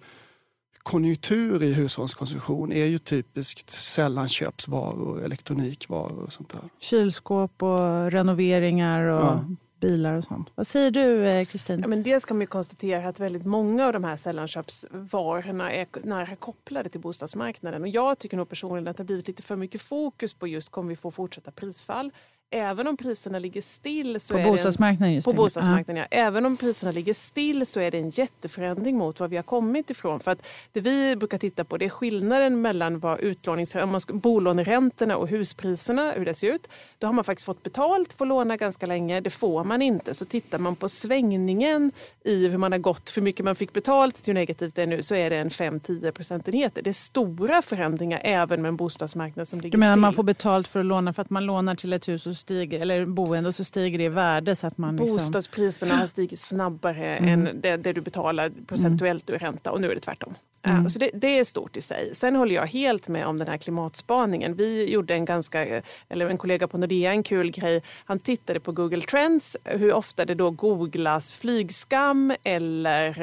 konjunktur 0.83 1.63
i 1.63 1.73
hushållskonsumtion 1.73 2.73
är 2.73 2.85
ju 2.85 2.99
typiskt 2.99 3.71
sällanköpsvaror, 3.71 5.25
elektronikvaror 5.25 6.23
och 6.23 6.33
sånt 6.33 6.49
där. 6.49 6.63
Kylskåp 6.79 7.63
och 7.63 8.11
renoveringar 8.11 9.03
och 9.03 9.21
ja 9.21 9.45
bilar 9.89 10.15
och 10.15 10.25
sånt. 10.25 10.49
Vad 10.55 10.67
säger 10.67 10.91
du 10.91 11.27
eh, 11.27 11.45
Kristin? 11.45 11.85
Ja, 11.89 11.97
dels 11.97 12.25
kan 12.25 12.39
man 12.39 12.47
konstatera 12.47 13.09
att 13.09 13.21
väldigt 13.21 13.47
många 13.47 13.87
av 13.87 13.93
de 13.93 14.05
här 14.05 14.17
sällanköpsvarorna 14.17 15.73
är 15.73 15.87
nära 16.07 16.37
kopplade 16.37 16.89
till 16.89 17.01
bostadsmarknaden. 17.01 17.83
Och 17.83 17.89
jag 17.89 18.19
tycker 18.19 18.37
nog 18.37 18.49
personligen 18.49 18.89
att 18.89 18.97
det 18.97 19.01
har 19.01 19.07
blivit 19.07 19.29
lite 19.29 19.43
för 19.43 19.57
mycket 19.57 19.83
fokus 19.83 20.35
på 20.35 20.47
just 20.47 20.69
kommer 20.69 20.89
vi 20.89 20.97
få 20.97 21.11
fortsatta 21.11 21.51
prisfall 21.51 22.13
även 22.51 22.87
om 22.87 22.97
priserna 22.97 23.39
ligger 23.39 23.61
still 23.61 24.21
så 24.21 24.35
på 24.35 24.41
är 24.41 24.45
bostadsmarknaden 24.45 25.09
en, 25.09 25.15
just 25.15 25.25
på 25.25 25.31
det. 25.31 25.37
bostadsmarknaden, 25.37 26.07
ja. 26.11 26.19
Även 26.19 26.47
om 26.47 26.57
priserna 26.57 26.93
ligger 26.93 27.15
still 27.15 27.67
så 27.67 27.81
är 27.81 27.91
det 27.91 27.99
en 27.99 28.11
jätteförändring 28.11 28.97
mot 28.97 29.21
vad 29.21 29.31
vi 29.31 29.37
har 29.37 29.43
kommit 29.43 29.91
ifrån. 29.91 30.21
För 30.21 30.31
att 30.31 30.47
det 30.73 30.81
vi 30.81 31.17
brukar 31.17 31.39
titta 31.39 31.65
på 31.65 31.77
det 31.77 31.85
är 31.85 31.89
skillnaden 31.89 32.61
mellan 32.61 32.99
vad 32.99 33.21
utlånings, 33.21 33.75
om 33.75 33.91
man 33.91 34.01
ska, 34.01 34.15
bolåneräntorna 34.15 35.17
och 35.17 35.29
huspriserna, 35.29 36.13
hur 36.13 36.25
det 36.25 36.35
ser 36.35 36.53
ut. 36.53 36.69
Då 36.99 37.07
har 37.07 37.13
man 37.13 37.25
faktiskt 37.25 37.47
fått 37.47 37.63
betalt 37.63 38.13
för 38.13 38.25
att 38.25 38.29
låna 38.29 38.57
ganska 38.57 38.87
länge. 38.87 39.21
Det 39.21 39.31
får 39.31 39.65
man 39.65 39.83
inte. 39.83 40.15
Så 40.15 40.25
tittar 40.25 40.59
man 40.59 40.77
på 40.77 40.89
svängningen 40.89 41.93
i 42.25 42.49
hur 42.49 42.59
man 42.59 42.73
har 42.73 42.79
gått, 42.79 43.11
för 43.11 43.21
mycket 43.21 43.45
man 43.45 43.57
fick 43.57 43.73
betalt 43.73 44.17
till 44.17 44.33
hur 44.33 44.41
negativt 44.41 44.75
det 44.75 44.83
är 44.83 44.87
nu, 44.87 45.03
så 45.03 45.15
är 45.15 45.31
det 45.31 45.37
en 45.37 45.49
5-10 45.49 46.11
procentenheter. 46.11 46.83
Det 46.83 46.91
är 46.91 46.95
stora 46.95 47.63
förändringar 47.63 48.21
även 48.25 48.63
med 48.63 48.69
en 48.69 48.77
bostadsmarknad 48.77 49.49
som 49.49 49.61
ligger 49.61 49.73
Du 49.73 49.79
menar 49.79 49.93
still. 49.93 50.01
man 50.01 50.15
får 50.15 50.23
betalt 50.23 50.69
för 50.69 50.81
att 50.81 50.87
låna 50.87 51.13
för 51.13 51.23
att 51.23 51.31
man 51.31 51.47
lånar 51.47 51.75
till 51.75 51.93
ett 51.93 52.09
hus 52.09 52.27
och 52.27 52.36
stiger, 52.37 52.81
eller 52.81 53.07
boende 53.07 53.49
och 53.49 53.55
så 53.55 53.65
stiger 53.65 53.99
det 53.99 54.05
i 54.05 54.09
värde 54.09 54.57
så 54.57 54.67
att 54.67 54.79
man 54.79 54.97
liksom... 54.97 55.17
Bostadspriserna 55.17 55.97
har 55.97 56.07
stigit 56.07 56.39
snabbare 56.41 57.17
Mm. 57.17 57.47
än 57.47 57.61
det, 57.61 57.77
det 57.77 57.93
du 57.93 58.01
betalar 58.01 58.53
procentuellt 58.67 59.31
ur 59.31 59.39
ränta 59.39 59.71
och 59.73 59.81
nu 59.81 59.91
är 59.91 59.95
det 59.95 60.01
tvärtom. 60.01 60.35
Mm. 60.67 60.83
Uh, 60.83 60.89
så 60.89 60.99
det, 60.99 61.11
det 61.15 61.39
är 61.39 61.45
stort 61.45 61.77
i 61.77 61.81
sig. 61.81 62.15
Sen 62.15 62.37
håller 62.37 62.55
jag 62.55 62.67
helt 62.67 63.09
med 63.09 63.27
om 63.27 63.39
den 63.39 63.49
här 63.49 63.57
klimatspaningen. 63.57 64.55
Vi 64.55 64.93
gjorde 64.93 65.15
en 65.15 65.25
ganska, 65.25 65.83
eller 66.09 66.29
en 66.29 66.39
kollega 66.39 66.69
på 66.69 66.79
Nordea, 66.79 67.11
en 67.11 67.23
kul 67.23 67.51
grej. 67.51 67.83
Han 68.05 68.19
tittade 68.19 68.61
på 68.61 68.73
Google 68.73 69.01
Trends, 69.01 69.57
hur 69.65 69.93
ofta 69.93 70.25
det 70.25 70.35
då 70.35 70.51
googlas 70.51 71.33
flygskam 71.33 72.33
eller 72.43 73.23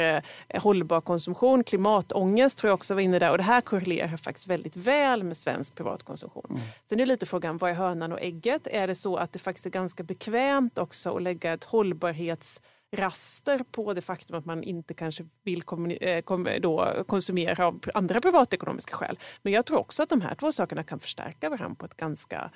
eh, 0.49 0.61
hållbar 0.61 1.01
konsumtion. 1.01 1.63
Klimatångest 1.63 2.57
tror 2.57 2.69
jag 2.69 2.75
också 2.75 2.93
var 2.93 3.01
inne 3.01 3.19
där 3.19 3.31
och 3.31 3.37
det 3.37 3.43
här 3.43 3.61
korrelerar 3.61 4.17
faktiskt 4.17 4.47
väldigt 4.47 4.75
väl 4.75 5.23
med 5.23 5.37
svensk 5.37 5.75
privatkonsumtion. 5.75 6.45
Mm. 6.49 6.61
Sen 6.85 6.99
är 6.99 7.05
det 7.05 7.11
lite 7.11 7.25
frågan, 7.25 7.57
vad 7.57 7.71
är 7.71 7.75
hönan 7.75 8.11
och 8.11 8.21
ägget? 8.21 8.67
Är 8.67 8.87
det 8.87 8.95
så 8.95 9.15
att 9.15 9.33
det 9.33 9.39
faktiskt 9.39 9.65
är 9.65 9.69
ganska 9.69 10.03
bekvämt 10.03 10.77
också 10.77 11.15
att 11.15 11.21
lägga 11.21 11.53
ett 11.53 11.63
hållbarhets 11.63 12.61
raster 12.93 13.63
på 13.71 13.93
det 13.93 14.01
faktum 14.01 14.37
att 14.37 14.45
man 14.45 14.63
inte 14.63 14.93
kanske 14.93 15.25
vill 15.43 15.63
eh, 16.01 16.23
då 16.61 17.03
konsumera 17.07 17.67
av 17.67 17.79
andra 17.93 18.21
privatekonomiska 18.21 18.95
skäl. 18.95 19.19
Men 19.41 19.53
jag 19.53 19.65
tror 19.65 19.79
också 19.79 20.03
att 20.03 20.09
de 20.09 20.21
här 20.21 20.35
två 20.35 20.51
sakerna 20.51 20.83
kan 20.83 20.99
förstärka 20.99 21.49
varandra 21.49 21.75
på 21.75 21.85
ett 21.85 21.97
ganska 21.97 22.51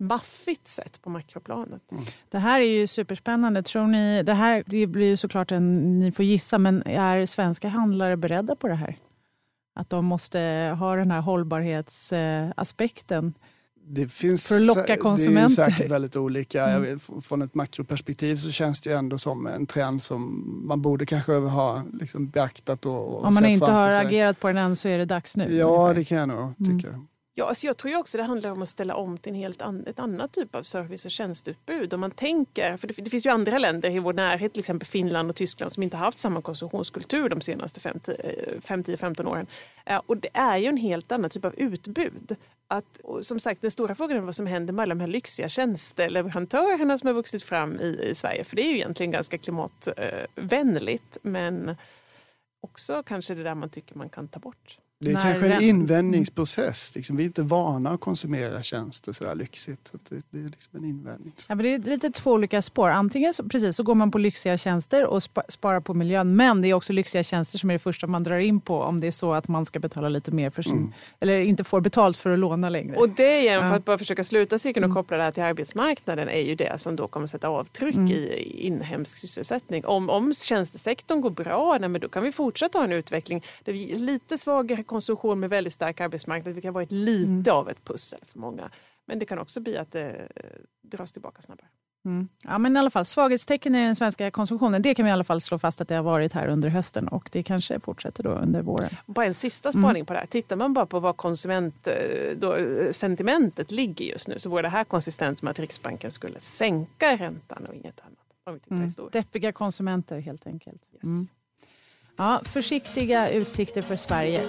maffigt 0.00 0.68
sätt 0.68 1.02
på 1.02 1.10
makroplanet. 1.10 1.92
Mm. 1.92 2.04
Det 2.28 2.38
här 2.38 2.60
är 2.60 2.80
ju 2.80 2.86
superspännande. 2.86 3.62
Tror 3.62 3.86
ni, 3.86 4.22
det, 4.22 4.34
här, 4.34 4.64
det 4.66 4.86
blir 4.86 5.06
ju 5.06 5.16
såklart 5.16 5.52
en, 5.52 5.98
ni 5.98 6.12
får 6.12 6.24
gissa, 6.24 6.58
men 6.58 6.82
är 6.82 7.26
svenska 7.26 7.68
handlare 7.68 8.16
beredda 8.16 8.56
på 8.56 8.68
det 8.68 8.74
här? 8.74 8.96
Att 9.74 9.90
de 9.90 10.04
måste 10.04 10.38
ha 10.78 10.96
den 10.96 11.10
här 11.10 11.20
hållbarhetsaspekten? 11.20 13.34
Det 13.92 14.08
finns, 14.12 14.48
För 14.48 14.54
att 14.54 14.62
locka 14.62 14.82
Det 14.82 14.92
är 14.92 14.96
ju 14.96 15.02
konsumenter. 15.02 15.64
säkert 15.64 15.90
väldigt 15.90 16.16
olika. 16.16 16.66
Mm. 16.66 16.82
Vet, 16.82 17.02
från 17.26 17.42
ett 17.42 17.54
makroperspektiv 17.54 18.36
så 18.36 18.50
känns 18.50 18.80
det 18.80 18.90
ju 18.90 18.96
ändå 18.96 19.18
som 19.18 19.46
en 19.46 19.66
trend 19.66 20.02
som 20.02 20.44
man 20.68 20.82
borde 20.82 21.06
kanske 21.06 21.32
ha 21.32 21.82
liksom 21.92 22.28
beaktat 22.28 22.86
och, 22.86 23.08
och 23.08 23.24
Om 23.24 23.34
man 23.34 23.44
inte 23.46 23.70
har 23.70 23.90
sig. 23.90 24.06
agerat 24.06 24.40
på 24.40 24.48
den 24.48 24.56
än 24.56 24.76
så 24.76 24.88
är 24.88 24.98
det 24.98 25.04
dags 25.04 25.36
nu. 25.36 25.56
Ja, 25.56 25.66
ungefär. 25.66 25.94
det 25.94 26.04
kan 26.04 26.18
jag 26.18 26.28
nog 26.28 26.54
tycka. 26.58 26.88
Ja, 27.34 27.48
alltså 27.48 27.66
jag 27.66 27.76
tror 27.76 27.90
ju 27.90 27.96
också 27.96 28.18
det 28.18 28.24
handlar 28.24 28.50
om 28.50 28.62
att 28.62 28.68
ställa 28.68 28.94
om 28.94 29.18
till 29.18 29.32
en 29.32 29.38
helt 29.38 29.62
an, 29.62 29.84
ett 29.86 29.98
annat 29.98 30.32
typ 30.32 30.54
av 30.54 30.62
service 30.62 31.04
och 31.04 31.10
tjänsteutbud. 31.10 31.94
Om 31.94 32.00
man 32.00 32.10
tänker, 32.10 32.76
för 32.76 32.88
det, 32.88 32.94
det 33.04 33.10
finns 33.10 33.26
ju 33.26 33.30
andra 33.30 33.58
länder 33.58 33.90
i 33.90 33.98
vår 33.98 34.12
närhet, 34.12 34.52
till 34.52 34.60
exempel 34.60 34.88
Finland 34.88 35.30
och 35.30 35.36
Tyskland, 35.36 35.72
som 35.72 35.82
inte 35.82 35.96
haft 35.96 36.18
samma 36.18 36.42
konsumtionskultur 36.42 37.28
de 37.28 37.40
senaste 37.40 37.80
5-10-15 37.80 39.20
eh, 39.20 39.28
åren. 39.30 39.46
Eh, 39.86 40.00
Och 40.06 40.16
det 40.16 40.28
är 40.32 40.56
ju 40.56 40.66
en 40.66 40.76
helt 40.76 41.12
annan 41.12 41.30
typ 41.30 41.44
av 41.44 41.54
utbud. 41.54 42.36
Att, 42.68 43.00
som 43.20 43.40
sagt, 43.40 43.62
den 43.62 43.70
stora 43.70 43.94
frågan 43.94 44.16
är 44.16 44.20
vad 44.20 44.36
som 44.36 44.46
händer 44.46 44.72
med 44.72 44.82
alla 44.82 44.94
de 44.94 45.00
här 45.00 45.08
lyxiga 45.08 45.48
tjänsteleverantörerna 45.48 46.98
som 46.98 47.06
har 47.06 47.14
vuxit 47.14 47.42
fram 47.42 47.80
i, 47.80 48.08
i 48.10 48.14
Sverige. 48.14 48.44
För 48.44 48.56
det 48.56 48.62
är 48.62 48.70
ju 48.70 48.76
egentligen 48.76 49.10
ganska 49.12 49.38
klimatvänligt, 49.38 51.18
men 51.22 51.76
också 52.60 53.02
kanske 53.02 53.34
det 53.34 53.42
där 53.42 53.54
man 53.54 53.70
tycker 53.70 53.94
man 53.94 54.08
kan 54.08 54.28
ta 54.28 54.40
bort. 54.40 54.78
Det 55.04 55.10
är 55.10 55.14
När 55.14 55.20
kanske 55.20 55.46
en 55.52 55.62
invändningsprocess. 55.62 56.94
Liksom, 56.96 57.16
vi 57.16 57.22
är 57.22 57.26
inte 57.26 57.42
vana 57.42 57.90
att 57.90 58.00
konsumera 58.00 58.62
tjänster 58.62 59.12
så 59.12 59.26
här 59.26 59.34
lyxigt. 59.34 59.92
Det, 60.08 60.22
det 60.30 60.38
är 60.38 60.48
liksom 60.48 60.78
en 60.78 60.84
invändning. 60.84 61.32
Ja, 61.48 61.54
men 61.54 61.64
det 61.64 61.74
är 61.74 61.78
lite 61.78 62.10
två 62.10 62.32
olika 62.32 62.62
spår. 62.62 62.88
Antingen 62.88 63.34
så, 63.34 63.48
precis, 63.48 63.76
så 63.76 63.82
går 63.82 63.94
man 63.94 64.10
på 64.10 64.18
lyxiga 64.18 64.58
tjänster 64.58 65.06
och 65.06 65.22
spa, 65.22 65.42
sparar 65.48 65.80
på 65.80 65.94
miljön. 65.94 66.36
Men 66.36 66.62
det 66.62 66.68
är 66.68 66.74
också 66.74 66.92
lyxiga 66.92 67.22
tjänster 67.22 67.58
som 67.58 67.70
är 67.70 67.74
det 67.74 67.78
första 67.78 68.06
man 68.06 68.22
drar 68.22 68.38
in 68.38 68.60
på 68.60 68.82
om 68.82 69.00
det 69.00 69.06
är 69.06 69.10
så 69.10 69.32
att 69.32 69.48
man 69.48 69.66
ska 69.66 69.78
betala 69.78 70.08
lite 70.08 70.30
mer 70.30 70.50
för 70.50 70.62
sin... 70.62 70.76
Mm. 70.76 70.92
Eller 71.20 71.38
inte 71.40 71.64
får 71.64 71.80
betalt 71.80 72.16
för 72.16 72.30
att 72.30 72.38
låna 72.38 72.68
längre. 72.68 72.96
Och 72.96 73.08
det 73.08 73.40
igen, 73.40 73.60
för 73.68 73.76
att 73.76 73.84
bara 73.84 73.98
försöka 73.98 74.24
sluta 74.24 74.58
cirkeln 74.58 74.84
och 74.84 74.90
Mm. 74.90 74.94
koppla 74.94 75.16
det 75.16 75.22
här 75.22 75.32
till 75.32 75.42
arbetsmarknaden 75.42 76.28
är 76.28 76.40
ju 76.40 76.54
det 76.54 76.80
som 76.80 76.96
då 76.96 77.08
kommer 77.08 77.26
sätta 77.26 77.48
avtryck 77.48 77.94
Mm. 77.96 78.06
i 78.12 78.54
inhemsk 78.58 79.18
sysselsättning. 79.18 79.84
Om, 79.84 80.10
om 80.10 80.34
tjänstesektorn 80.34 81.20
går 81.20 81.30
bra, 81.30 81.76
nej, 81.80 81.88
men 81.88 82.00
då 82.00 82.08
kan 82.08 82.22
vi 82.22 82.32
fortsätta 82.32 82.78
ha 82.78 82.84
en 82.84 82.92
utveckling 82.92 83.42
där 83.64 83.72
vi 83.72 83.94
lite 83.94 84.38
svagare 84.38 84.82
konsumtion 84.94 85.40
med 85.40 85.50
väldigt 85.50 85.72
stark 85.72 86.00
arbetsmarknad. 86.00 86.54
Det 86.54 86.60
kan 86.60 86.74
vara 86.74 86.84
ett 86.84 86.92
lite 86.92 87.30
Mm. 87.50 87.56
av 87.56 87.68
ett 87.70 87.84
pussel 87.84 88.20
för 88.24 88.38
många. 88.38 88.70
Men 89.06 89.18
det 89.18 89.26
kan 89.26 89.38
också 89.38 89.60
bli 89.60 89.76
att 89.76 89.92
det 89.92 90.10
eh, 90.36 90.42
dras 90.82 91.12
tillbaka 91.12 91.42
snabbare. 91.42 91.66
Mm. 92.04 92.28
Ja, 92.44 92.58
men 92.58 92.76
i 92.76 92.78
alla 92.78 92.90
fall, 92.90 93.04
svaghetstecken 93.04 93.74
i 93.74 93.78
den 93.84 93.96
svenska 93.96 94.30
konsumtionen, 94.30 94.82
det 94.82 94.94
kan 94.94 95.04
vi 95.04 95.08
i 95.08 95.12
alla 95.12 95.24
fall 95.24 95.40
slå 95.40 95.58
fast 95.58 95.80
att 95.80 95.88
det 95.88 95.94
har 95.94 96.02
varit 96.02 96.32
här 96.32 96.48
under 96.48 96.68
hösten 96.68 97.08
och 97.08 97.28
det 97.32 97.42
kanske 97.42 97.80
fortsätter 97.80 98.22
då 98.22 98.30
under 98.30 98.62
våren. 98.62 98.90
Bara 99.06 99.26
en 99.26 99.34
sista 99.34 99.68
Mm. 99.68 99.82
spaning 99.82 100.06
på 100.06 100.12
det 100.12 100.18
här. 100.18 100.26
Tittar 100.26 100.56
man 100.56 100.74
bara 100.74 100.86
på 100.86 101.00
vad 101.00 101.16
konsumentsentimentet 101.16 103.70
ligger 103.70 104.04
just 104.04 104.28
nu 104.28 104.38
så 104.38 104.50
vore 104.50 104.62
det 104.62 104.68
här 104.68 104.84
konsistent 104.84 105.42
med 105.42 105.50
att 105.50 105.58
Riksbanken 105.58 106.10
skulle 106.12 106.40
sänka 106.40 107.16
räntan 107.16 107.64
och 107.68 107.74
inget 107.74 108.00
annat. 108.00 108.16
Om 108.46 108.54
vi 108.54 108.60
tittar 108.60 108.74
Mm. 108.74 108.86
historiskt. 108.86 109.12
Deppiga 109.12 109.52
konsumenter 109.52 110.18
helt 110.20 110.46
enkelt. 110.46 110.82
Yes. 110.94 111.04
Mm. 111.04 111.26
Ja, 112.20 112.42
försiktiga 112.44 113.30
utsikter 113.30 113.82
för 113.82 113.96
Sverige. 113.96 114.40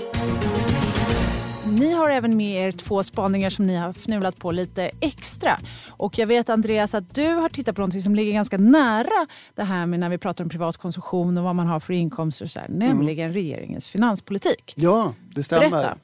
Ni 1.79 1.93
har 1.93 2.09
även 2.09 2.37
med 2.37 2.67
er 2.67 2.71
två 2.71 3.03
spaningar 3.03 3.49
som 3.49 3.65
ni 3.65 3.75
har 3.75 3.93
fnulat 3.93 4.37
på 4.37 4.51
lite 4.51 4.91
extra. 4.99 5.59
Och 5.89 6.17
jag 6.17 6.27
vet 6.27 6.49
Andreas 6.49 6.95
att 6.95 7.15
du 7.15 7.33
har 7.33 7.49
tittat 7.49 7.75
på 7.75 7.81
något 7.81 8.03
som 8.03 8.15
ligger 8.15 8.33
ganska 8.33 8.57
nära 8.57 9.27
det 9.55 9.63
här 9.63 9.85
med 9.85 9.99
när 9.99 10.09
vi 10.09 10.17
pratar 10.17 10.43
om 10.43 10.49
privat 10.49 10.77
konsumtion 10.77 11.37
och 11.37 11.43
vad 11.43 11.55
man 11.55 11.67
har 11.67 11.79
för 11.79 11.93
inkomster 11.93 12.45
och 12.45 12.51
så 12.51 12.59
här, 12.59 12.69
nämligen 12.69 13.33
regeringens 13.33 13.89
finanspolitik. 13.89 14.73
Ja, 14.77 15.13
det 15.35 15.43
stämmer. 15.43 15.69
Berätta. 15.69 15.97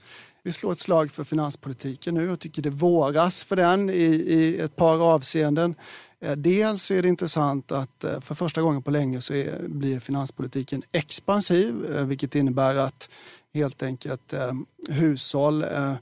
Vi 0.43 0.53
slår 0.53 0.71
ett 0.71 0.79
slag 0.79 1.11
för 1.11 1.23
finanspolitiken 1.23 2.15
nu 2.15 2.31
och 2.31 2.39
tycker 2.39 2.61
det 2.61 2.69
våras 2.69 3.43
för 3.43 3.55
den 3.55 3.89
i, 3.89 3.93
i 3.93 4.59
ett 4.59 4.75
par 4.75 5.13
avseenden. 5.13 5.75
Eh, 6.21 6.31
Dels 6.31 6.91
är 6.91 7.01
det 7.01 7.07
intressant 7.07 7.71
att 7.71 8.03
eh, 8.03 8.19
för 8.19 8.35
första 8.35 8.61
gången 8.61 8.83
på 8.83 8.91
länge 8.91 9.21
så 9.21 9.33
är, 9.33 9.67
blir 9.67 9.99
finanspolitiken 9.99 10.83
expansiv, 10.91 11.95
eh, 11.95 12.05
vilket 12.05 12.35
innebär 12.35 12.75
att 12.75 13.09
helt 13.53 13.83
enkelt 13.83 14.33
eh, 14.33 14.53
hushåll 14.89 15.63
eh, 15.63 15.93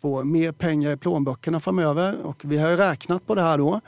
får 0.00 0.24
mer 0.24 0.52
pengar 0.52 0.92
i 0.92 0.96
plånböckerna 0.96 1.60
framöver. 1.60 2.22
Och 2.22 2.42
vi 2.44 2.58
har 2.58 2.76
räknat 2.76 3.26
på 3.26 3.34
det 3.34 3.42
här 3.42 3.58
då. 3.58 3.80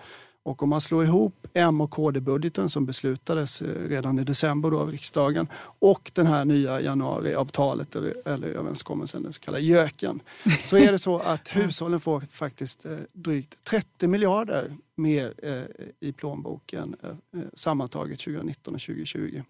Och 0.43 0.63
om 0.63 0.69
man 0.69 0.81
slår 0.81 1.05
ihop 1.05 1.47
M 1.55 1.81
och 1.81 1.91
KD-budgeten 1.91 2.69
som 2.69 2.87
beslutades 2.87 3.63
redan 3.63 4.19
i 4.19 4.25
december 4.25 4.71
då 4.71 4.79
av 4.79 4.91
riksdagen 4.91 5.49
och 5.79 6.11
den 6.15 6.27
här 6.27 6.45
nya 6.45 6.81
januariavtalet 6.81 7.97
eller, 7.97 8.49
överenskommelsen, 8.49 9.23
den 9.23 9.33
så 9.33 9.41
kallade 9.41 9.65
JÖKen, 9.65 10.21
så 10.65 10.77
är 10.77 10.93
det 10.93 10.99
så 10.99 11.19
att 11.19 11.49
hushållen 11.57 12.01
får 12.01 12.21
faktiskt 12.21 12.87
drygt 13.13 13.65
30 13.65 14.07
miljarder 14.07 14.77
mer 15.01 15.35
eh, 15.43 15.87
i 16.01 16.13
plånboken 16.13 16.97
eh, 17.03 17.11
eh 17.11 17.47
sammantaget 17.55 18.19
2019 18.19 18.75
och 18.75 18.81
2020. 18.81 19.43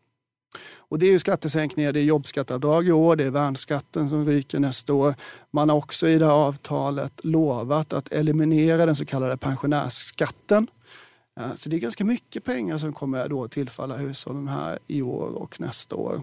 Och 0.79 0.99
det 0.99 1.07
är 1.07 1.11
ju 1.11 1.19
skattesänkningar, 1.19 1.93
det 1.93 2.01
är 2.01 2.05
jobbskatteavdrag 2.05 2.89
i 2.89 2.93
år, 2.93 3.17
det 3.17 3.25
är 3.25 3.31
värnskatten 3.31 4.09
som 4.09 4.27
ryker 4.27 4.59
nästa 4.59 4.95
år. 4.95 5.15
Man 5.51 5.69
har 5.69 5.77
också 5.77 6.09
i 6.09 6.19
det 6.19 6.25
här 6.25 6.33
avtalet 6.33 7.25
lovat 7.25 7.93
att 7.93 8.13
eliminera 8.13 8.87
den 8.87 8.97
så 8.97 9.05
kallade 9.05 9.37
pensionärsskatten. 9.37 10.67
Eh, 11.41 11.55
Så 11.55 11.69
det 11.69 11.77
är 11.77 11.81
ganska 11.81 12.05
mycket 12.05 12.45
pengar 12.45 12.79
som 12.79 12.93
kommer 12.93 13.29
då 13.29 13.49
tillfalla 13.49 13.97
hushållen 13.97 14.49
här 14.49 14.79
i 14.87 15.03
år 15.03 15.29
och 15.29 15.61
nästa 15.61 15.97
år. 15.97 16.23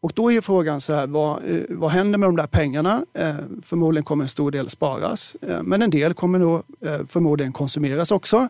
Och 0.00 0.12
då 0.14 0.32
är 0.32 0.40
frågan 0.40 0.80
så 0.80 0.94
här, 0.94 1.06
vad, 1.06 1.36
eh, 1.36 1.60
vad 1.68 1.90
händer 1.90 2.18
med 2.18 2.28
de 2.28 2.36
där 2.36 2.46
pengarna? 2.46 3.04
Eh, 3.12 3.34
förmodligen 3.62 4.04
kommer 4.04 4.24
en 4.24 4.28
stor 4.28 4.50
del 4.50 4.68
sparas, 4.68 5.36
eh, 5.40 5.62
men 5.62 5.82
en 5.82 5.90
del 5.90 6.14
kommer 6.14 6.38
då 6.38 6.62
förmodligen 7.08 7.52
konsumeras 7.52 8.10
också. 8.10 8.48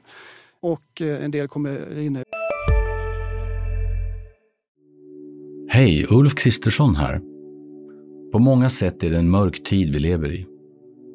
Och 0.61 1.01
en 1.01 1.31
del 1.31 1.49
kommer 1.49 1.81
rinna 1.91 2.23
Hej, 5.69 6.07
Ulf 6.11 6.35
Kristersson 6.35 6.97
här. 6.97 7.21
På 8.33 8.39
många 8.39 8.71
sätt 8.71 9.03
är 9.03 9.11
det 9.11 9.19
en 9.19 9.31
mörk 9.31 9.63
tid 9.63 9.93
vi 9.93 9.99
lever 9.99 10.33
i. 10.33 10.47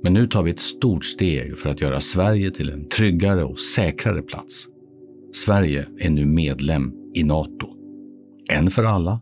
Men 0.04 0.14
nu 0.14 0.28
tar 0.28 0.44
vi 0.44 0.52
ett 0.52 0.60
stort 0.60 1.06
steg 1.06 1.58
för 1.58 1.70
att 1.70 1.82
göra 1.82 2.02
Sverige 2.02 2.52
till 2.52 2.70
en 2.70 2.90
tryggare 2.90 3.44
och 3.44 3.60
säkrare 3.60 4.22
plats. 4.22 4.68
Sverige 5.34 5.88
är 6.00 6.10
nu 6.10 6.26
medlem 6.26 6.94
i 7.14 7.24
Nato. 7.24 7.68
En 8.52 8.72
för 8.72 8.84
alla, 8.84 9.22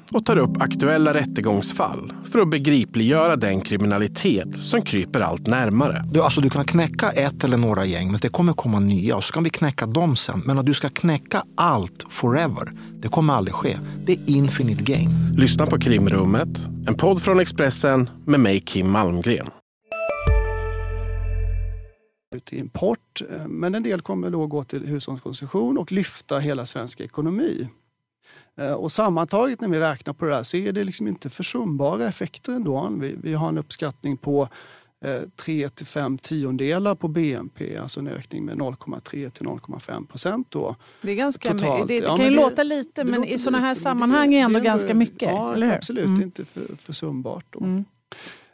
och 0.11 0.25
tar 0.25 0.37
upp 0.37 0.61
aktuella 0.61 1.13
rättegångsfall 1.13 2.13
för 2.25 2.39
att 2.39 2.49
begripliggöra 2.49 3.35
den 3.35 3.61
kriminalitet 3.61 4.55
som 4.55 4.81
kryper 4.81 5.21
allt 5.21 5.47
närmare. 5.47 6.05
Du, 6.11 6.21
alltså, 6.21 6.41
du 6.41 6.49
kan 6.49 6.65
knäcka 6.65 7.11
ett 7.11 7.43
eller 7.43 7.57
några 7.57 7.85
gäng, 7.85 8.11
men 8.11 8.19
det 8.21 8.29
kommer 8.29 8.53
komma 8.53 8.79
nya 8.79 9.15
och 9.15 9.23
så 9.23 9.33
kan 9.33 9.43
vi 9.43 9.49
knäcka 9.49 9.85
dem 9.85 10.15
sen. 10.15 10.41
Men 10.45 10.59
att 10.59 10.65
du 10.65 10.73
ska 10.73 10.89
knäcka 10.89 11.43
allt 11.57 12.05
forever, 12.09 12.73
det 12.93 13.07
kommer 13.07 13.33
aldrig 13.33 13.55
ske. 13.55 13.77
Det 14.05 14.13
är 14.13 14.29
infinite 14.29 14.83
gain. 14.83 15.09
Lyssna 15.37 15.65
på 15.65 15.79
Krimrummet, 15.79 16.67
en 16.87 16.97
podd 16.97 17.21
från 17.21 17.39
Expressen 17.39 18.09
med 18.25 18.39
mig 18.39 18.59
Kim 18.59 18.91
Malmgren. 18.91 19.47
till 22.43 22.59
import, 22.59 23.21
eh, 23.29 23.47
men 23.47 23.75
en 23.75 23.83
del 23.83 24.01
kommer 24.01 24.29
då 24.29 24.47
gå 24.47 24.63
till 24.63 24.87
hushållskonsumtion 24.87 25.77
och 25.77 25.91
lyfta 25.91 26.39
hela 26.39 26.65
svensk 26.65 26.99
ekonomi. 26.99 27.67
Eh, 28.57 28.73
och 28.73 28.91
sammantaget 28.91 29.61
när 29.61 29.67
vi 29.67 29.79
räknar 29.79 30.13
på 30.13 30.25
det 30.25 30.35
här 30.35 30.43
så 30.43 30.57
är 30.57 30.71
det 30.71 30.83
liksom 30.83 31.07
inte 31.07 31.29
försumbara 31.29 32.07
effekter 32.07 32.53
ändå. 32.53 32.89
Vi, 32.99 33.15
vi 33.23 33.33
har 33.33 33.49
en 33.49 33.57
uppskattning 33.57 34.17
på 34.17 34.49
3 35.35 35.69
till 35.69 35.85
5 35.85 36.17
tiondelar 36.17 36.95
på 36.95 37.07
BNP, 37.07 37.77
alltså 37.77 37.99
en 37.99 38.07
ökning 38.07 38.45
med 38.45 38.57
0,3 38.57 39.29
till 39.29 39.47
0,5 39.47 40.07
procent. 40.07 40.51
Då, 40.51 40.75
det 41.01 41.11
är 41.11 41.15
ganska 41.15 41.51
totalt. 41.51 41.87
Det, 41.87 41.99
det 41.99 42.05
ja, 42.05 42.17
kan 42.17 42.25
ju 42.25 42.31
det, 42.31 42.35
låta 42.35 42.63
lite, 42.63 43.03
men 43.03 43.23
i 43.23 43.39
sådana 43.39 43.59
här 43.59 43.69
lite, 43.69 43.81
sammanhang 43.81 44.33
är 44.33 44.43
ändå 44.43 44.59
det, 44.59 44.65
ganska 44.65 44.93
mycket. 44.93 45.29
Ja, 45.29 45.73
absolut. 45.73 46.05
Mm. 46.05 46.21
Inte 46.21 46.45
för, 46.45 46.75
försumbart. 46.77 47.45
Då. 47.49 47.59
Mm. 47.59 47.85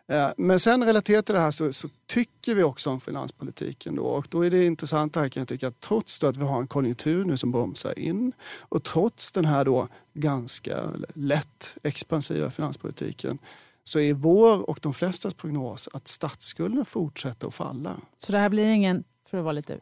Eh, 0.08 0.30
men 0.38 0.60
sen 0.60 0.84
relaterat 0.84 1.26
till 1.26 1.36
det 1.36 1.42
här 1.42 1.52
så, 1.52 1.74
så, 1.74 1.90
tycker 2.06 2.56
vi 2.56 2.64
också 2.64 2.90
om 2.90 3.00
finanspolitiken. 3.00 3.96
Då. 3.96 4.04
Och 4.04 4.28
då 4.30 4.46
är 4.46 4.50
det 4.50 4.66
intressant 4.66 5.16
här 5.16 5.30
kan 5.30 5.42
jag 5.42 5.48
tycka 5.48 5.68
att 5.68 5.80
trots 5.80 6.24
att 6.24 6.38
vi 6.38 6.44
har 6.44 6.62
en 6.62 6.68
konjunktur 6.68 7.26
nu 7.26 7.38
som 7.38 7.52
bromsar 7.52 8.00
in 8.00 8.34
och 8.60 8.84
trots 8.84 9.32
den 9.32 9.46
här 9.46 9.66
då 9.66 9.88
ganska 10.14 10.84
lätt 11.14 11.78
expansiva 11.84 12.52
finanspolitiken 12.52 13.38
så 13.84 14.00
är 14.00 14.14
vår 14.14 14.70
och 14.70 14.80
de 14.82 14.94
flestas 14.94 15.34
prognos 15.34 15.90
att 15.94 16.08
statsskulden 16.08 16.86
fortsätter 16.86 17.48
att 17.48 17.54
falla. 17.54 17.96
Så 18.18 18.32
det 18.32 18.38
här 18.38 18.50
blir 18.50 18.68
ingen, 18.68 19.04
för 19.26 19.38
att 19.38 19.44
vara 19.44 19.52
lite 19.52 19.80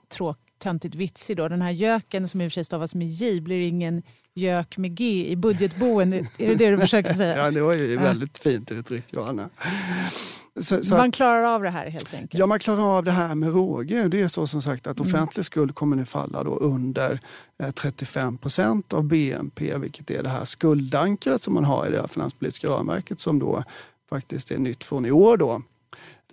tråkigt 0.59 0.95
vitsig 0.95 1.37
då, 1.37 1.47
den 1.47 1.61
här 1.61 1.71
göken 1.71 2.27
som 2.27 2.41
i 2.41 2.47
och 2.47 2.51
för 2.51 2.53
sig 2.53 2.63
stavas 2.63 2.95
med 2.95 3.07
J 3.07 3.41
blir 3.41 3.67
ingen 3.67 4.03
gök 4.33 4.77
med 4.77 4.95
G 4.95 5.27
i 5.31 5.35
budgetboen. 5.35 6.13
Är 6.13 6.27
det 6.37 6.55
det 6.55 6.69
du 6.71 6.77
försöker 6.77 7.13
säga? 7.13 7.37
ja, 7.37 7.51
det 7.51 7.61
var 7.61 7.73
ju 7.73 7.97
väldigt 7.97 8.37
fint 8.37 8.71
uttryckt, 8.71 9.13
Johanna. 9.15 9.49
Så, 10.59 10.83
så 10.83 10.97
man 10.97 11.11
klarar 11.11 11.43
av 11.43 11.63
det 11.63 11.69
här 11.69 11.89
helt 11.89 12.13
enkelt? 12.13 12.33
Ja, 12.33 12.45
man 12.45 12.59
klarar 12.59 12.97
av 12.97 13.03
det 13.03 13.11
här 13.11 13.35
med 13.35 13.53
råge. 13.53 14.07
Det 14.07 14.21
är 14.21 14.27
så 14.27 14.47
som 14.47 14.61
sagt 14.61 14.87
att 14.87 14.99
Mm. 14.99 15.13
offentlig 15.13 15.45
skuld 15.45 15.75
kommer 15.75 15.95
nu 15.95 16.05
falla 16.05 16.43
då 16.43 16.55
under 16.57 17.19
35 17.73 18.37
procent 18.37 18.93
av 18.93 19.03
BNP, 19.03 19.77
vilket 19.77 20.11
är 20.11 20.23
det 20.23 20.29
här 20.29 20.43
skuldankaret 20.43 21.41
som 21.41 21.53
man 21.53 21.65
har 21.65 21.87
i 21.87 21.91
det 21.91 22.01
här 22.01 22.07
finanspolitiska 22.07 22.67
ramverket 22.67 23.19
som 23.19 23.39
då 23.39 23.63
faktiskt 24.09 24.51
är 24.51 24.57
nytt 24.59 24.83
från 24.83 25.05
i 25.05 25.11
år. 25.11 25.37
Då. 25.37 25.61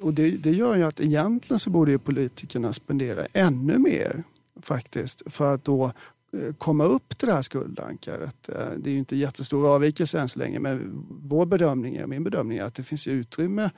Och 0.03 0.15
det, 0.15 0.31
det 0.31 0.51
gör 0.51 0.77
ju 0.77 0.83
att 0.83 1.01
egentligen 1.01 1.59
så 1.59 1.71
borde 1.71 1.91
ju 1.91 1.99
politikerna 1.99 2.73
spendera 2.73 3.27
ännu 3.33 3.79
mer 3.79 4.25
faktiskt 4.63 5.23
för 5.27 5.55
att 5.55 5.65
då 5.65 5.93
eh, 6.33 6.55
komma 6.59 6.85
upp 6.85 7.19
till 7.19 7.29
det 7.29 7.35
här 7.35 7.43
skuldankaret. 7.43 8.49
Eh, 8.49 8.71
det 8.77 8.91
är 8.91 8.93
ju 8.93 8.99
inte 8.99 9.17
jättestor 9.17 9.75
avvikelse 9.75 10.21
än 10.21 10.29
så 10.29 10.39
länge 10.39 10.59
men 10.59 11.05
vår 11.09 11.47
bedömning 11.47 11.97
är, 11.97 12.07
min 12.07 12.25
bedömning 12.25 12.59
är 12.59 12.63
att 12.63 12.75
det 12.75 12.83
finns 12.83 13.07
utrymme 13.07 13.71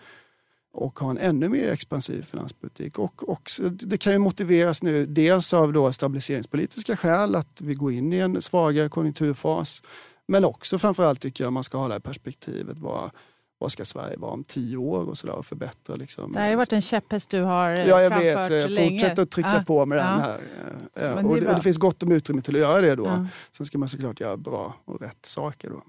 och 0.73 0.99
ha 0.99 1.11
en 1.11 1.19
ännu 1.19 1.49
mer 1.49 1.69
expansiv 1.69 2.23
finanspolitik. 2.23 2.99
Och, 2.99 3.29
och 3.29 3.51
det 3.71 3.99
kan 3.99 4.13
ju 4.13 4.19
motiveras 4.19 4.83
nu 4.83 5.07
dels 5.07 5.55
av 5.55 5.73
då 5.73 5.93
stabiliseringspolitiska 5.93 6.97
skäl 6.97 7.35
att 7.35 7.61
vi 7.61 7.75
går 7.75 7.93
in 7.93 8.13
i 8.13 8.19
en 8.19 8.43
svagare 8.43 8.89
konjunkturfas. 8.89 9.83
Men 10.27 10.45
också 10.45 10.79
framförallt 10.79 11.21
tycker 11.21 11.45
jag 11.45 11.53
man 11.53 11.65
ska 11.65 11.79
ha 11.79 11.89
det 11.89 11.95
här 11.95 12.01
perspektivet. 12.01 12.79
vara 12.79 13.11
vad 13.65 13.73
ska 13.73 13.85
Sverige 13.85 14.17
vara 14.17 14.31
om 14.31 14.45
tio 14.45 14.77
år 14.77 15.09
och, 15.09 15.19
så 15.19 15.27
där, 15.27 15.35
och 15.35 15.47
förbättra. 15.47 15.97
Liksom. 15.97 16.33
Det 16.33 16.41
här 16.41 16.49
har 16.49 16.57
varit 16.57 16.73
en 16.73 16.81
käpphäst 16.81 17.31
du 17.31 17.43
har 17.43 17.71
ja, 17.71 18.01
jag 18.03 18.13
framfört 18.13 18.51
vet. 18.51 18.63
Jag 18.63 18.71
länge. 18.71 18.91
fortsätter 18.91 19.23
att 19.23 19.31
trycka 19.31 19.57
ah, 19.61 19.63
på 19.63 19.87
med 19.87 19.99
ja. 19.99 20.03
den 20.03 20.21
här. 20.21 20.39
Och 21.25 21.35
det, 21.35 21.41
det, 21.41 21.47
är 21.47 21.49
och 21.49 21.55
det 21.55 21.61
finns 21.61 21.79
gott 21.79 22.03
om 22.03 22.13
utrymme 22.13 22.43
till 22.43 22.55
att 22.55 22.61
göra 22.61 22.81
det 22.81 22.95
då. 22.95 23.07
Ja. 23.07 23.27
Sen 23.51 23.67
ska 23.67 23.79
man 23.79 23.89
såklart 23.89 24.21
göra 24.21 24.37
bra 24.37 24.75
och 24.85 25.01
rätt 25.01 25.27
saker. 25.27 25.71
Då. 25.71 25.83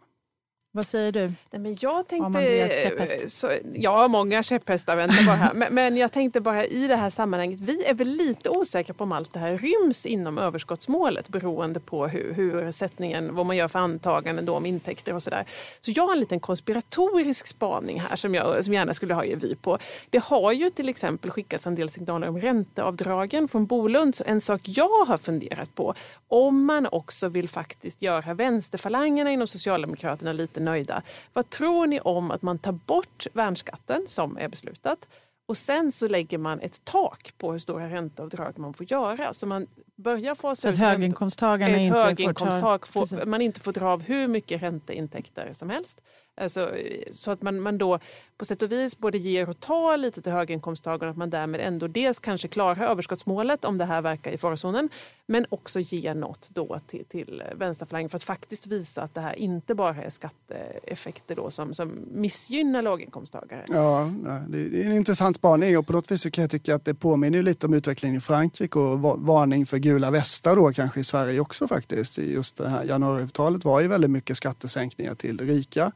Vad 0.75 0.85
säger 0.85 1.11
du? 1.11 1.31
Nej, 1.51 1.61
men 1.61 1.75
jag 1.79 2.07
tänkte, 2.07 3.29
så, 3.29 3.51
ja, 3.73 4.07
många 4.07 4.43
käpphästar 4.43 4.95
väntar 4.95 5.25
bara 5.25 5.35
här. 5.35 5.53
Men, 5.53 5.73
men 5.73 5.97
jag 5.97 6.11
tänkte 6.11 6.41
bara 6.41 6.65
i 6.65 6.87
det 6.87 6.95
här 6.95 7.09
sammanhanget, 7.09 7.59
vi 7.59 7.85
är 7.85 7.93
väl 7.93 8.07
lite 8.07 8.49
osäkra 8.49 8.93
på 8.93 9.03
om 9.03 9.11
allt 9.11 9.33
det 9.33 9.39
här 9.39 9.57
ryms 9.57 10.05
inom 10.05 10.37
överskottsmålet 10.37 11.29
beroende 11.29 11.79
på 11.79 12.07
hur, 12.07 12.33
hur 12.33 12.71
sättningen, 12.71 13.35
vad 13.35 13.45
man 13.45 13.57
gör 13.57 13.67
för 13.67 13.79
antaganden 13.79 14.45
då 14.45 14.55
om 14.55 14.65
intäkter 14.65 15.15
och 15.15 15.23
sådär. 15.23 15.45
Så 15.81 15.91
jag 15.95 16.03
har 16.03 16.13
en 16.13 16.19
liten 16.19 16.39
konspiratorisk 16.39 17.47
spaning 17.47 17.99
här 17.99 18.15
som 18.15 18.35
jag 18.35 18.65
som 18.65 18.73
gärna 18.73 18.93
skulle 18.93 19.13
ha 19.13 19.25
er 19.25 19.35
vy 19.35 19.55
på. 19.55 19.77
Det 20.09 20.23
har 20.23 20.51
ju 20.51 20.69
till 20.69 20.89
exempel 20.89 21.31
skickats 21.31 21.67
en 21.67 21.75
del 21.75 21.89
signaler 21.89 22.27
om 22.27 22.41
ränteavdragen 22.41 23.47
från 23.47 23.65
Bolund. 23.65 24.15
Så 24.15 24.23
en 24.27 24.41
sak 24.41 24.61
jag 24.63 25.05
har 25.05 25.17
funderat 25.17 25.75
på, 25.75 25.93
om 26.27 26.65
man 26.65 26.87
också 26.91 27.27
vill 27.27 27.49
faktiskt 27.49 28.01
göra 28.01 28.33
vänsterfalangerna 28.33 29.31
inom 29.31 29.47
Socialdemokraterna 29.47 30.31
lite 30.33 30.64
nöjda. 30.65 31.01
Vad 31.33 31.49
tror 31.49 31.87
ni 31.87 31.99
om 31.99 32.31
att 32.31 32.41
man 32.41 32.59
tar 32.59 32.71
bort 32.71 33.27
värnskatten 33.33 34.03
som 34.07 34.37
är 34.37 34.47
beslutat 34.47 35.07
och 35.47 35.57
sen 35.57 35.91
så 35.91 36.07
lägger 36.07 36.37
man 36.37 36.59
ett 36.59 36.85
tak 36.85 37.33
på 37.37 37.51
hur 37.51 37.59
stora 37.59 37.89
ränteavdrag 37.89 38.59
man 38.59 38.73
får 38.73 38.91
göra. 38.91 39.33
Så 39.33 39.45
man 39.45 39.67
börjar 39.95 40.35
få 40.35 40.55
Så 40.55 40.69
att 40.69 40.75
höginkomsttagarna 40.75 41.77
ett 41.77 42.19
inte 42.19 42.39
får 42.39 42.61
ta... 42.61 42.79
får, 42.85 43.25
man 43.25 43.41
inte 43.41 43.59
får 43.59 43.73
dra 43.73 43.87
av 43.87 44.01
hur 44.01 44.27
mycket 44.27 44.61
ränteintäkter 44.61 45.53
som 45.53 45.69
helst. 45.69 46.01
Alltså, 46.37 46.71
så 47.11 47.31
att 47.31 47.41
man, 47.41 47.61
man 47.61 47.77
då 47.77 47.99
på 48.37 48.45
sätt 48.45 48.61
och 48.61 48.71
vis 48.71 48.97
både 48.97 49.17
ger 49.17 49.49
och 49.49 49.59
tar 49.59 49.97
lite 49.97 50.21
till 50.21 50.31
höginkomsttagarna 50.31 51.11
att 51.11 51.17
man 51.17 51.29
därmed 51.29 51.61
ändå 51.61 51.87
dels 51.87 52.19
kanske 52.19 52.47
klarar 52.47 52.87
överskottsmålet 52.87 53.65
om 53.65 53.77
det 53.77 53.85
här 53.85 54.01
verkar 54.01 54.31
i 54.31 54.37
farozonen 54.37 54.89
men 55.25 55.45
också 55.49 55.79
ger 55.79 56.15
något 56.15 56.49
då 56.53 56.79
till, 56.87 57.05
till 57.05 57.43
vänsterfalangen 57.55 58.09
för 58.09 58.17
att 58.17 58.23
faktiskt 58.23 58.67
visa 58.67 59.01
att 59.01 59.13
det 59.13 59.21
här 59.21 59.35
inte 59.39 59.75
bara 59.75 59.95
är 59.95 60.09
skatteeffekter 60.09 61.35
då 61.35 61.51
som, 61.51 61.73
som 61.73 61.99
missgynnar 62.11 62.81
låginkomsttagare. 62.81 63.65
Ja, 63.67 64.11
det 64.47 64.57
är 64.57 64.85
en 64.85 64.95
intressant 64.95 65.35
spaning 65.35 65.77
och 65.77 65.87
på 65.87 65.93
något 65.93 66.11
vis 66.11 66.21
så 66.21 66.31
kan 66.31 66.41
jag 66.41 66.51
tycka 66.51 66.75
att 66.75 66.85
det 66.85 66.93
påminner 66.93 67.43
lite 67.43 67.65
om 67.65 67.73
utvecklingen 67.73 68.17
i 68.17 68.21
Frankrike 68.21 68.79
och 68.79 68.99
varning 69.19 69.65
för 69.65 69.77
gula 69.77 70.11
västar 70.11 70.55
då 70.55 70.73
kanske 70.73 70.99
i 70.99 71.03
Sverige 71.03 71.39
också 71.39 71.67
faktiskt. 71.67 72.17
Just 72.17 72.57
det 72.57 72.69
här 72.69 72.83
januariavtalet 72.83 73.65
var 73.65 73.81
ju 73.81 73.87
väldigt 73.87 74.11
mycket 74.11 74.37
skattesänkningar 74.37 75.15
till 75.15 75.39
rika. 75.39 75.91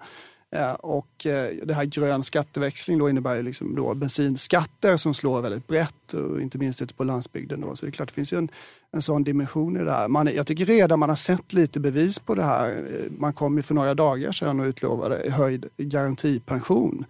Och 0.80 1.26
eh, 1.26 1.56
det 1.64 1.74
här 1.74 1.86
grön 1.86 2.24
skatteväxling 2.24 3.00
då 3.00 3.10
innebär 3.10 3.36
ju 3.36 3.44
liksom 3.44 3.76
då 3.76 3.94
bensinskatter 3.94 4.98
som 4.98 5.14
slår 5.14 5.42
väldigt 5.42 5.68
brett, 5.68 6.14
och 6.14 6.42
inte 6.42 6.58
minst 6.58 6.82
ute 6.82 6.94
på 6.94 7.04
landsbygden. 7.04 7.62
Då. 7.62 7.76
Så 7.76 7.86
det 7.86 7.90
är 7.90 7.92
klart, 7.92 8.10
det 8.10 8.14
finns 8.14 8.34
ju 8.34 8.38
en, 8.38 8.50
en 8.92 9.02
sån 9.02 9.24
dimension 9.24 9.78
i 9.78 9.84
det 9.84 9.92
här. 9.92 10.08
Man, 10.08 10.28
jag 10.28 10.48
tycker 10.48 10.66
redan 10.66 11.00
man 11.00 11.10
har 11.10 11.16
sett 11.16 11.54
lite 11.54 11.80
bevis 11.80 12.20
på 12.20 12.36
det 12.36 12.44
här. 12.44 12.70
Eh, 12.70 13.12
man 13.18 13.34
kom 13.34 13.58
ju 13.58 13.64
för 13.64 13.76
några 13.76 13.94
dagar 13.94 14.32
sedan 14.32 14.60
och 14.60 14.66
utlovade 14.66 15.32
höjd 15.32 15.66
garantipension. 15.78 17.06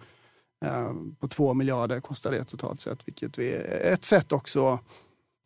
Eh, 0.64 0.92
på 1.20 1.28
2 1.28 1.54
miljarder 1.54 2.00
kostar 2.00 2.30
det 2.30 2.44
totalt 2.44 2.80
sett, 2.80 2.98
vilket 3.08 3.38
är 3.38 3.92
ett 3.92 4.04
sätt 4.04 4.32
också 4.32 4.78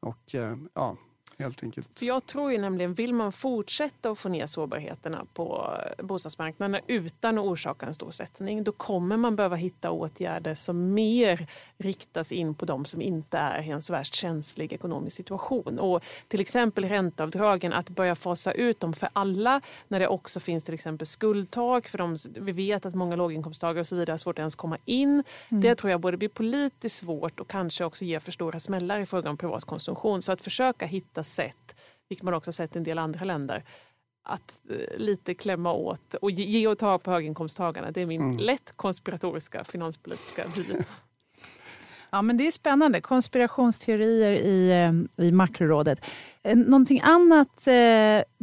och 0.00 0.35
ja, 0.74 0.96
helt 1.38 1.62
enkelt. 1.62 1.99
För 1.99 2.07
jag 2.07 2.27
tror 2.27 2.53
ju 2.53 2.59
nämligen, 2.59 2.94
vill 2.94 3.14
man 3.14 3.33
fortsätta 3.33 4.11
att 4.11 4.18
få 4.18 4.29
ner 4.29 4.47
sårbarheterna 4.47 5.27
på 5.35 5.77
bostadsmarknaden 5.99 6.81
utan 6.87 7.38
att 7.38 7.44
orsaka 7.44 7.87
en 7.87 7.94
stor 7.94 8.11
sättning, 8.11 8.64
då 8.64 8.73
kommer 8.73 9.16
man 9.16 9.37
behöva 9.37 9.57
hitta 9.57 9.90
åtgärder 9.90 10.55
som 10.55 10.94
mer 10.94 11.47
riktas 11.79 12.33
in 12.33 12.55
på 12.55 12.64
de 12.64 12.85
som 12.85 13.03
inte 13.03 13.38
är 13.38 13.62
i 13.62 13.70
en 13.70 13.83
så 13.83 13.92
värst 13.92 14.14
känslig 14.14 14.73
ekonomisk 14.73 15.16
situation. 15.16 15.79
Och 15.79 16.05
till 16.29 16.40
exempel 16.40 16.85
ränteavdragen, 16.85 17.73
att 17.73 17.90
börja 17.90 18.14
fasa 18.14 18.53
ut 18.53 18.81
dem 18.81 18.92
för 18.92 19.09
alla 19.12 19.61
när 19.88 20.01
det 20.01 20.09
också 20.09 20.40
finns 20.40 20.64
till 20.64 20.75
exempel 20.75 21.07
skuldtak 21.07 21.88
för 21.88 21.99
de, 21.99 22.16
vi 22.25 22.53
vet 22.53 22.87
att 22.87 22.94
många 22.94 23.16
låginkomsttagare 23.16 23.81
och 23.81 23.87
så 23.87 23.97
vidare 23.97 24.12
har 24.12 24.18
svårt 24.18 24.38
att 24.38 24.42
ens 24.42 24.55
komma 24.55 24.79
in. 24.85 25.23
Mm. 25.49 25.61
Det 25.61 25.75
tror 25.75 25.90
jag 25.90 26.01
både 26.01 26.16
blir 26.16 26.29
politiskt 26.29 26.97
svårt 26.97 27.40
och 27.40 27.49
kanske 27.49 27.85
också 27.85 28.05
ger 28.05 28.20
för 28.20 28.33
stora 28.33 28.61
smällar 28.61 29.01
i 29.01 29.07
fråga 29.07 29.31
om 29.31 29.37
privat 29.37 29.64
konsumtion. 29.64 30.23
Så 30.23 30.33
att 30.33 30.42
försöka 30.42 30.87
hitta 30.87 31.23
sätt, 31.24 31.74
vilket 32.08 32.24
man 32.24 32.34
också 32.34 32.52
sett 32.52 32.76
i 32.76 32.78
en 32.78 32.84
del 32.84 32.98
andra 32.98 33.24
länder, 33.24 33.64
att 34.22 34.60
eh, 34.70 34.98
lite 34.98 35.34
klämma 35.34 35.72
åt 35.72 36.14
och 36.14 36.30
ge 36.30 36.66
och 36.68 36.78
ta 36.78 36.98
på 36.98 37.10
höginkomsttagarna. 37.10 37.90
Det 37.90 38.00
är 38.00 38.06
min 38.06 38.22
mm. 38.22 38.38
lätt 38.38 38.72
konspiratoriska 38.76 39.64
finanspolitiska 39.64 40.44
vy. 40.56 40.64
Ja, 42.10 42.22
men 42.22 42.37
det 42.37 42.46
är 42.46 42.50
spännande. 42.50 43.00
Konspirationsteorier 43.00 44.32
i, 44.32 44.72
i 45.16 45.32
makrorådet. 45.32 46.00
Någonting 46.54 47.00
annat, 47.04 47.68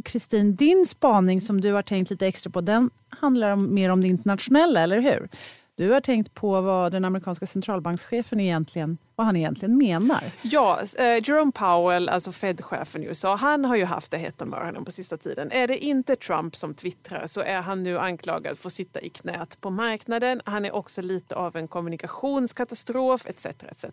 Kristin, 0.04 0.50
eh, 0.50 0.54
din 0.54 0.86
spaning 0.86 1.40
som 1.40 1.60
du 1.60 1.72
har 1.72 1.82
tänkt 1.82 2.10
lite 2.10 2.26
extra 2.26 2.50
på, 2.50 2.60
den 2.60 2.90
handlar 3.08 3.50
om, 3.50 3.74
mer 3.74 3.90
om 3.90 4.00
det 4.00 4.08
internationella, 4.08 4.80
eller 4.80 5.00
hur? 5.00 5.28
Du 5.74 5.90
har 5.90 6.00
tänkt 6.00 6.34
på 6.34 6.60
vad 6.60 6.92
den 6.92 7.04
amerikanska 7.04 7.46
centralbankschefen 7.46 8.40
egentligen, 8.40 8.98
vad 9.16 9.26
han 9.26 9.36
egentligen 9.36 9.76
menar. 9.78 10.22
Ja, 10.42 10.80
eh, 10.98 11.28
Jerome 11.28 11.52
Powell, 11.52 12.08
alltså 12.08 12.32
Fed-chefen 12.32 13.02
i 13.02 13.06
USA, 13.06 13.34
han 13.36 13.64
har 13.64 13.76
ju 13.76 13.84
haft 13.84 14.10
det 14.10 14.16
hett 14.16 14.42
om 14.42 14.54
öronen 14.54 14.84
på 14.84 14.92
sista 14.92 15.16
tiden. 15.16 15.52
Är 15.52 15.66
det 15.66 15.78
inte 15.78 16.16
Trump 16.16 16.56
som 16.56 16.74
twittrar 16.74 17.26
så 17.26 17.40
är 17.40 17.60
han 17.60 17.82
nu 17.82 17.98
anklagad 17.98 18.58
för 18.58 18.68
att 18.68 18.72
sitta 18.72 19.00
i 19.00 19.08
knät 19.08 19.60
på 19.60 19.70
marknaden. 19.70 20.40
Han 20.44 20.64
är 20.64 20.72
också 20.72 21.02
lite 21.02 21.34
av 21.34 21.56
en 21.56 21.68
kommunikationskatastrof 21.68 23.26
etc. 23.26 23.46
etc. 23.46 23.84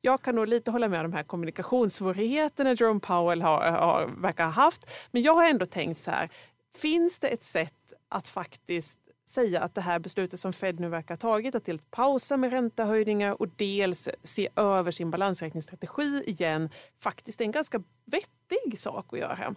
Jag 0.00 0.22
kan 0.22 0.34
nog 0.34 0.48
lite 0.48 0.70
hålla 0.70 0.88
med 0.88 1.00
om 1.00 1.10
de 1.10 1.16
här 1.16 1.24
kommunikationssvårigheterna 1.24 2.74
Jerome 2.74 3.00
Powell 3.00 3.42
har, 3.42 3.70
har, 3.70 4.10
verkar 4.22 4.44
ha 4.44 4.52
haft. 4.52 4.90
Men 5.10 5.22
jag 5.22 5.34
har 5.34 5.48
ändå 5.48 5.66
tänkt 5.66 6.00
så 6.00 6.10
här, 6.10 6.28
finns 6.76 7.18
det 7.18 7.28
ett 7.28 7.44
sätt 7.44 7.72
att 8.08 8.28
faktiskt 8.28 8.98
säga 9.26 9.60
att 9.60 9.74
det 9.74 9.80
här 9.80 9.98
beslutet 9.98 10.40
som 10.40 10.52
Fed 10.52 10.80
nu 10.80 10.88
verkar 10.88 11.14
ha 11.14 11.16
tagit, 11.16 11.54
att 11.54 11.64
dels 11.64 11.82
pausa 11.90 12.36
med 12.36 12.50
räntehöjningar 12.50 13.42
och 13.42 13.48
dels 13.56 14.08
se 14.22 14.48
över 14.56 14.90
sin 14.90 15.10
balansräkningsstrategi 15.10 16.22
igen, 16.26 16.70
faktiskt 17.00 17.40
är 17.40 17.44
en 17.44 17.50
ganska 17.50 17.82
vettig 18.04 18.78
sak 18.78 19.12
att 19.12 19.18
göra. 19.18 19.54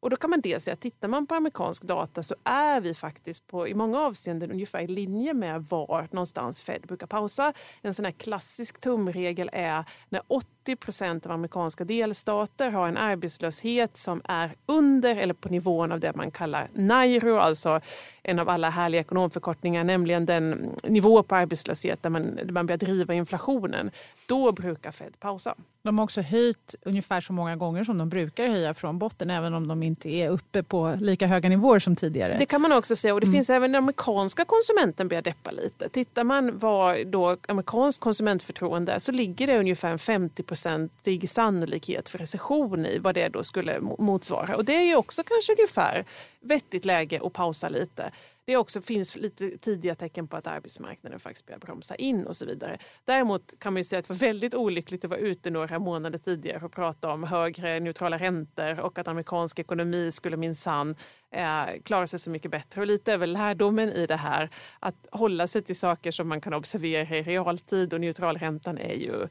Och 0.00 0.10
då 0.10 0.16
kan 0.16 0.30
man 0.30 0.40
dels 0.40 0.64
säga, 0.64 0.76
tittar 0.76 1.08
man 1.08 1.26
på 1.26 1.34
amerikansk 1.34 1.82
data 1.82 2.22
så 2.22 2.34
är 2.44 2.80
vi 2.80 2.94
faktiskt 2.94 3.46
på, 3.46 3.68
i 3.68 3.74
många 3.74 4.00
avseenden 4.00 4.50
ungefär 4.50 4.80
i 4.80 4.86
linje 4.86 5.34
med 5.34 5.64
var 5.64 6.08
någonstans 6.12 6.62
Fed 6.62 6.82
brukar 6.82 7.06
pausa. 7.06 7.52
En 7.82 7.94
sån 7.94 8.04
här 8.04 8.12
klassisk 8.12 8.80
tumregel 8.80 9.50
är 9.52 9.84
när 10.08 10.22
80 10.28 10.55
80 10.66 10.76
procent 10.76 11.26
av 11.26 11.32
amerikanska 11.32 11.84
delstater 11.84 12.70
har 12.70 12.88
en 12.88 12.96
arbetslöshet 12.96 13.96
som 13.96 14.22
är 14.24 14.54
under 14.66 15.16
eller 15.16 15.34
på 15.34 15.48
nivån 15.48 15.92
av 15.92 16.00
det 16.00 16.16
man 16.16 16.30
kallar 16.30 16.68
NIRO, 16.72 17.36
alltså 17.38 17.80
en 18.22 18.38
av 18.38 18.48
alla 18.48 18.70
härliga 18.70 19.00
ekonomförkortningar, 19.00 19.84
nämligen 19.84 20.26
den 20.26 20.70
nivå 20.82 21.22
på 21.22 21.34
arbetslöshet 21.34 22.02
där 22.02 22.10
man, 22.10 22.36
där 22.36 22.52
man 22.52 22.66
börjar 22.66 22.78
driva 22.78 23.14
inflationen. 23.14 23.90
Då 24.28 24.52
brukar 24.52 24.92
Fed 24.92 25.20
pausa. 25.20 25.54
De 25.82 25.98
har 25.98 26.04
också 26.04 26.20
höjt 26.20 26.74
ungefär 26.82 27.20
så 27.20 27.32
många 27.32 27.56
gånger 27.56 27.84
som 27.84 27.98
de 27.98 28.08
brukar 28.08 28.48
höja 28.48 28.74
från 28.74 28.98
botten, 28.98 29.30
även 29.30 29.54
om 29.54 29.68
de 29.68 29.82
inte 29.82 30.08
är 30.08 30.30
uppe 30.30 30.62
på 30.62 30.96
lika 31.00 31.26
höga 31.26 31.48
nivåer 31.48 31.78
som 31.78 31.96
tidigare. 31.96 32.36
Det 32.38 32.46
kan 32.46 32.60
man 32.60 32.72
också 32.72 32.96
säga 32.96 33.14
och 33.14 33.20
det 33.20 33.26
mm. 33.26 33.34
finns 33.34 33.50
även 33.50 33.72
den 33.72 33.78
amerikanska 33.78 34.44
konsumenten 34.44 35.08
börjar 35.08 35.22
deppa 35.22 35.50
lite. 35.50 35.88
Tittar 35.88 36.24
man 36.24 36.58
vad 36.58 37.06
då 37.06 37.36
amerikanskt 37.48 38.00
konsumentförtroende 38.00 39.00
så 39.00 39.12
ligger 39.12 39.46
det 39.46 39.58
ungefär 39.58 39.98
50 39.98 40.42
procentig 40.56 41.30
sannolikhet 41.30 42.08
för 42.08 42.18
recession 42.18 42.86
i, 42.86 42.98
vad 42.98 43.14
det 43.14 43.28
då 43.28 43.44
skulle 43.44 43.80
motsvara. 43.80 44.56
Och 44.56 44.64
det 44.64 44.74
är 44.74 44.82
ju 44.82 44.96
också 44.96 45.22
kanske 45.22 45.52
ungefär 45.52 46.04
vettigt 46.40 46.84
läge 46.84 47.20
att 47.24 47.32
pausa 47.32 47.68
lite. 47.68 48.12
Det 48.46 48.56
också 48.56 48.82
finns 48.82 49.16
lite 49.16 49.58
tidiga 49.58 49.94
tecken 49.94 50.28
på 50.28 50.36
att 50.36 50.46
arbetsmarknaden 50.46 51.20
faktiskt 51.20 51.46
börjar 51.46 51.58
bromsa 51.58 51.94
in 51.94 52.26
och 52.26 52.36
så 52.36 52.46
vidare. 52.46 52.78
Däremot 53.04 53.54
kan 53.58 53.72
man 53.72 53.80
ju 53.80 53.84
säga 53.84 53.98
att 53.98 54.08
det 54.08 54.14
var 54.14 54.18
väldigt 54.18 54.54
olyckligt 54.54 55.04
att 55.04 55.10
vara 55.10 55.20
ute 55.20 55.50
några 55.50 55.78
månader 55.78 56.18
tidigare 56.18 56.64
och 56.64 56.72
prata 56.72 57.12
om 57.12 57.24
högre 57.24 57.80
neutrala 57.80 58.18
räntor 58.18 58.80
och 58.80 58.98
att 58.98 59.08
amerikansk 59.08 59.58
ekonomi 59.58 60.12
skulle 60.12 60.36
minsann 60.36 60.96
eh, 61.30 61.82
klara 61.84 62.06
sig 62.06 62.18
så 62.18 62.30
mycket 62.30 62.50
bättre. 62.50 62.80
Och 62.80 62.86
lite 62.86 63.12
är 63.12 63.18
väl 63.18 63.32
lärdomen 63.32 63.88
i 63.92 64.06
det 64.06 64.16
här 64.16 64.50
att 64.80 65.08
hålla 65.10 65.46
sig 65.46 65.62
till 65.62 65.76
saker 65.76 66.10
som 66.10 66.28
man 66.28 66.40
kan 66.40 66.54
observera 66.54 67.16
i 67.16 67.22
realtid 67.22 67.94
och 67.94 68.00
neutralräntan 68.00 68.78
är 68.78 68.94
ju 68.94 69.28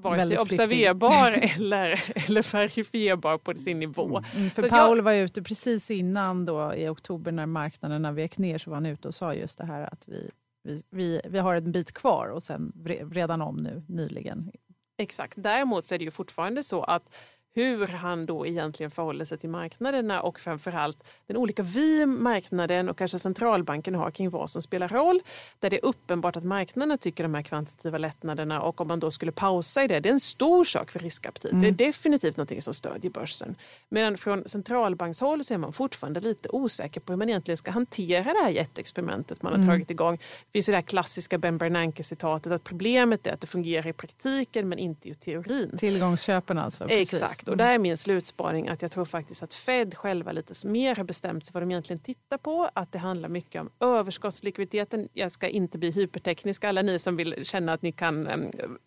vare 0.00 0.26
sig 0.26 0.38
observerbar 0.38 1.32
eller, 1.56 2.02
eller 2.28 2.52
verifierbar 2.52 3.38
på 3.38 3.54
sin 3.54 3.80
nivå. 3.80 4.18
Mm. 4.18 4.30
Mm, 4.36 4.50
för 4.50 4.62
så 4.62 4.68
Paul 4.68 4.98
jag... 4.98 5.04
var 5.04 5.12
ute 5.12 5.42
precis 5.42 5.90
innan 5.90 6.44
då, 6.44 6.74
i 6.74 6.88
oktober 6.88 7.32
när 7.32 7.46
marknaderna 7.46 8.12
vek 8.12 8.38
ner 8.38 8.58
så 8.58 8.70
var 8.70 8.76
han 8.76 8.86
ute 8.86 9.08
och 9.08 9.14
sa 9.14 9.34
just 9.34 9.58
det 9.58 9.66
här 9.66 9.82
att 9.92 10.08
vi, 10.08 10.30
vi, 10.64 10.82
vi, 10.90 11.20
vi 11.24 11.38
har 11.38 11.54
en 11.54 11.72
bit 11.72 11.92
kvar 11.92 12.28
och 12.28 12.42
sen 12.42 12.72
redan 13.12 13.42
om 13.42 13.56
nu 13.56 13.82
nyligen. 13.88 14.50
Exakt. 14.98 15.32
Däremot 15.36 15.86
så 15.86 15.94
är 15.94 15.98
det 15.98 16.04
ju 16.04 16.10
fortfarande 16.10 16.62
så 16.62 16.82
att 16.82 17.14
hur 17.54 17.86
han 17.86 18.26
då 18.26 18.46
egentligen 18.46 18.90
förhåller 18.90 19.24
sig 19.24 19.38
till 19.38 19.50
marknaderna 19.50 20.20
och 20.20 20.40
framförallt 20.40 21.04
den 21.26 21.36
olika 21.36 21.62
vy 21.62 22.06
marknaden 22.06 22.88
och 22.88 22.98
kanske 22.98 23.18
centralbanken 23.18 23.94
har 23.94 24.10
kring 24.10 24.30
vad 24.30 24.50
som 24.50 24.62
spelar 24.62 24.88
roll. 24.88 25.20
Där 25.58 25.70
det 25.70 25.76
är 25.76 25.84
uppenbart 25.84 26.36
att 26.36 26.44
marknaderna 26.44 26.96
tycker 26.96 27.22
de 27.22 27.34
här 27.34 27.42
kvantitativa 27.42 27.98
lättnaderna 27.98 28.60
och 28.62 28.80
om 28.80 28.88
man 28.88 29.00
då 29.00 29.10
skulle 29.10 29.32
pausa 29.32 29.84
i 29.84 29.88
det, 29.88 30.00
det 30.00 30.08
är 30.08 30.12
en 30.12 30.20
stor 30.20 30.64
sak 30.64 30.90
för 30.90 30.98
riskaptit. 30.98 31.52
Mm. 31.52 31.60
Det 31.60 31.66
är 31.66 31.68
mm. 31.68 31.76
definitivt 31.76 32.36
något 32.36 32.62
som 32.62 32.74
stödjer 32.74 33.10
börsen. 33.10 33.54
Medan 33.88 34.16
från 34.16 34.48
centralbankshåll 34.48 35.44
så 35.44 35.54
är 35.54 35.58
man 35.58 35.72
fortfarande 35.72 36.20
lite 36.20 36.48
osäker 36.48 37.00
på 37.00 37.12
hur 37.12 37.18
man 37.18 37.28
egentligen 37.28 37.56
ska 37.56 37.70
hantera 37.70 38.32
det 38.32 38.42
här 38.42 38.50
jätteexperimentet 38.50 39.42
man 39.42 39.52
har 39.52 39.58
mm. 39.58 39.68
tagit 39.68 39.90
igång. 39.90 40.16
Det 40.16 40.52
finns 40.52 40.66
det 40.66 40.74
här 40.74 40.82
klassiska 40.82 41.38
Ben 41.38 41.58
Bernanke-citatet 41.58 42.52
att 42.52 42.64
problemet 42.64 43.26
är 43.26 43.32
att 43.32 43.40
det 43.40 43.46
fungerar 43.46 43.86
i 43.86 43.92
praktiken 43.92 44.68
men 44.68 44.78
inte 44.78 45.08
i 45.08 45.14
teorin. 45.14 45.76
Tillgångsköpen 45.78 46.58
alltså? 46.58 46.88
Exakt. 46.88 47.39
Exakt, 47.40 47.48
och 47.48 47.56
där 47.56 47.74
är 47.74 47.78
min 47.78 47.96
slutspaning 47.96 48.68
att 48.68 48.82
jag 48.82 48.90
tror 48.90 49.04
faktiskt 49.04 49.42
att 49.42 49.54
Fed 49.54 49.94
själva 49.94 50.32
lite 50.32 50.66
mer 50.66 50.96
har 50.96 51.04
bestämt 51.04 51.46
sig 51.46 51.52
vad 51.54 51.62
de 51.62 51.70
egentligen 51.70 52.02
tittar 52.02 52.38
på. 52.38 52.68
Att 52.74 52.92
det 52.92 52.98
handlar 52.98 53.28
mycket 53.28 53.60
om 53.60 53.70
överskottslikviditeten. 53.80 55.08
Jag 55.12 55.32
ska 55.32 55.48
inte 55.48 55.78
bli 55.78 55.90
hyperteknisk. 55.90 56.64
Alla 56.64 56.82
ni 56.82 56.98
som 56.98 57.16
vill 57.16 57.44
känna 57.44 57.72
att 57.72 57.82
ni 57.82 57.92
kan 57.92 58.28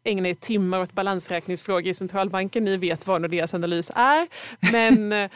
ägna 0.03 0.29
er 0.29 0.33
timmar 0.33 0.79
åt 0.79 0.93
balansräkningsfrågor 0.93 1.87
i 1.87 1.93
centralbanken, 1.93 2.63
ni 2.63 2.77
vet 2.77 3.07
vad 3.07 3.21
Nordeas 3.21 3.53
analys 3.53 3.91
är. 3.95 4.27
Men 4.71 5.11
eh, 5.13 5.29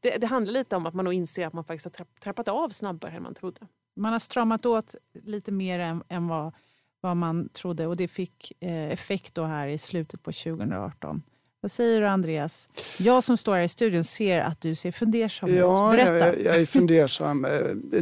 det, 0.00 0.16
det, 0.18 0.26
handlar 0.26 0.52
lite 0.52 0.76
om 0.76 0.86
att 0.86 0.94
man 0.94 1.04
nog 1.04 1.14
inser 1.14 1.46
att 1.46 1.52
man 1.52 1.64
faktiskt 1.64 1.96
har 1.98 2.06
trappat 2.20 2.48
av 2.48 2.68
snabbare 2.68 3.12
än 3.12 3.22
man 3.22 3.34
trodde. 3.34 3.60
Man 3.96 4.12
har 4.12 4.18
stramat 4.18 4.66
åt 4.66 4.94
lite 5.24 5.52
mer 5.52 5.78
än, 5.78 6.02
än 6.08 6.28
vad, 6.28 6.54
vad 7.00 7.16
man 7.16 7.48
trodde 7.48 7.86
och 7.86 7.96
det 7.96 8.08
fick 8.08 8.52
eh, 8.60 8.92
effekt 8.92 9.34
då 9.34 9.44
här 9.44 9.68
i 9.68 9.78
slutet 9.78 10.22
på 10.22 10.32
2018. 10.32 11.22
Vad 11.62 11.70
säger 11.70 12.00
du 12.00 12.06
Andreas? 12.06 12.68
Jag 12.98 13.24
som 13.24 13.36
står 13.36 13.54
här 13.54 13.62
i 13.62 13.68
studion 13.68 14.04
ser 14.04 14.40
att 14.40 14.60
du 14.60 14.74
ser 14.74 14.90
fundersam 14.92 15.50
ut. 15.50 15.56
Ja, 15.56 15.92
Berätta. 15.96 16.26
Jag, 16.26 16.40
jag 16.44 16.56
är 16.56 16.66
fundersam. 16.66 17.46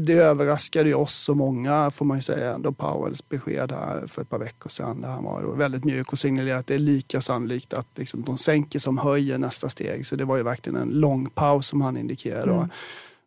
Det 0.00 0.12
överraskade 0.12 0.88
ju 0.88 0.94
oss 0.94 1.28
och 1.28 1.36
många 1.36 1.90
får 1.90 2.04
man 2.04 2.16
ju 2.16 2.20
säga 2.20 2.54
ändå 2.54 2.72
Powells 2.72 3.28
besked 3.28 3.72
här 3.72 4.06
för 4.06 4.22
ett 4.22 4.28
par 4.28 4.38
veckor 4.38 4.68
sedan. 4.68 5.00
Där 5.00 5.08
han 5.08 5.24
var 5.24 5.56
väldigt 5.56 5.84
mjuk 5.84 6.12
och 6.12 6.18
signalerade 6.18 6.60
att 6.60 6.66
det 6.66 6.74
är 6.74 6.78
lika 6.78 7.20
sannolikt 7.20 7.74
att 7.74 7.86
liksom, 7.94 8.22
de 8.22 8.38
sänker 8.38 8.78
som 8.78 8.98
höjer 8.98 9.38
nästa 9.38 9.68
steg. 9.68 10.06
Så 10.06 10.16
det 10.16 10.24
var 10.24 10.36
ju 10.36 10.42
verkligen 10.42 10.76
en 10.76 10.88
lång 10.88 11.30
paus 11.30 11.66
som 11.66 11.80
han 11.80 11.96
indikerade. 11.96 12.52
Mm. 12.52 12.68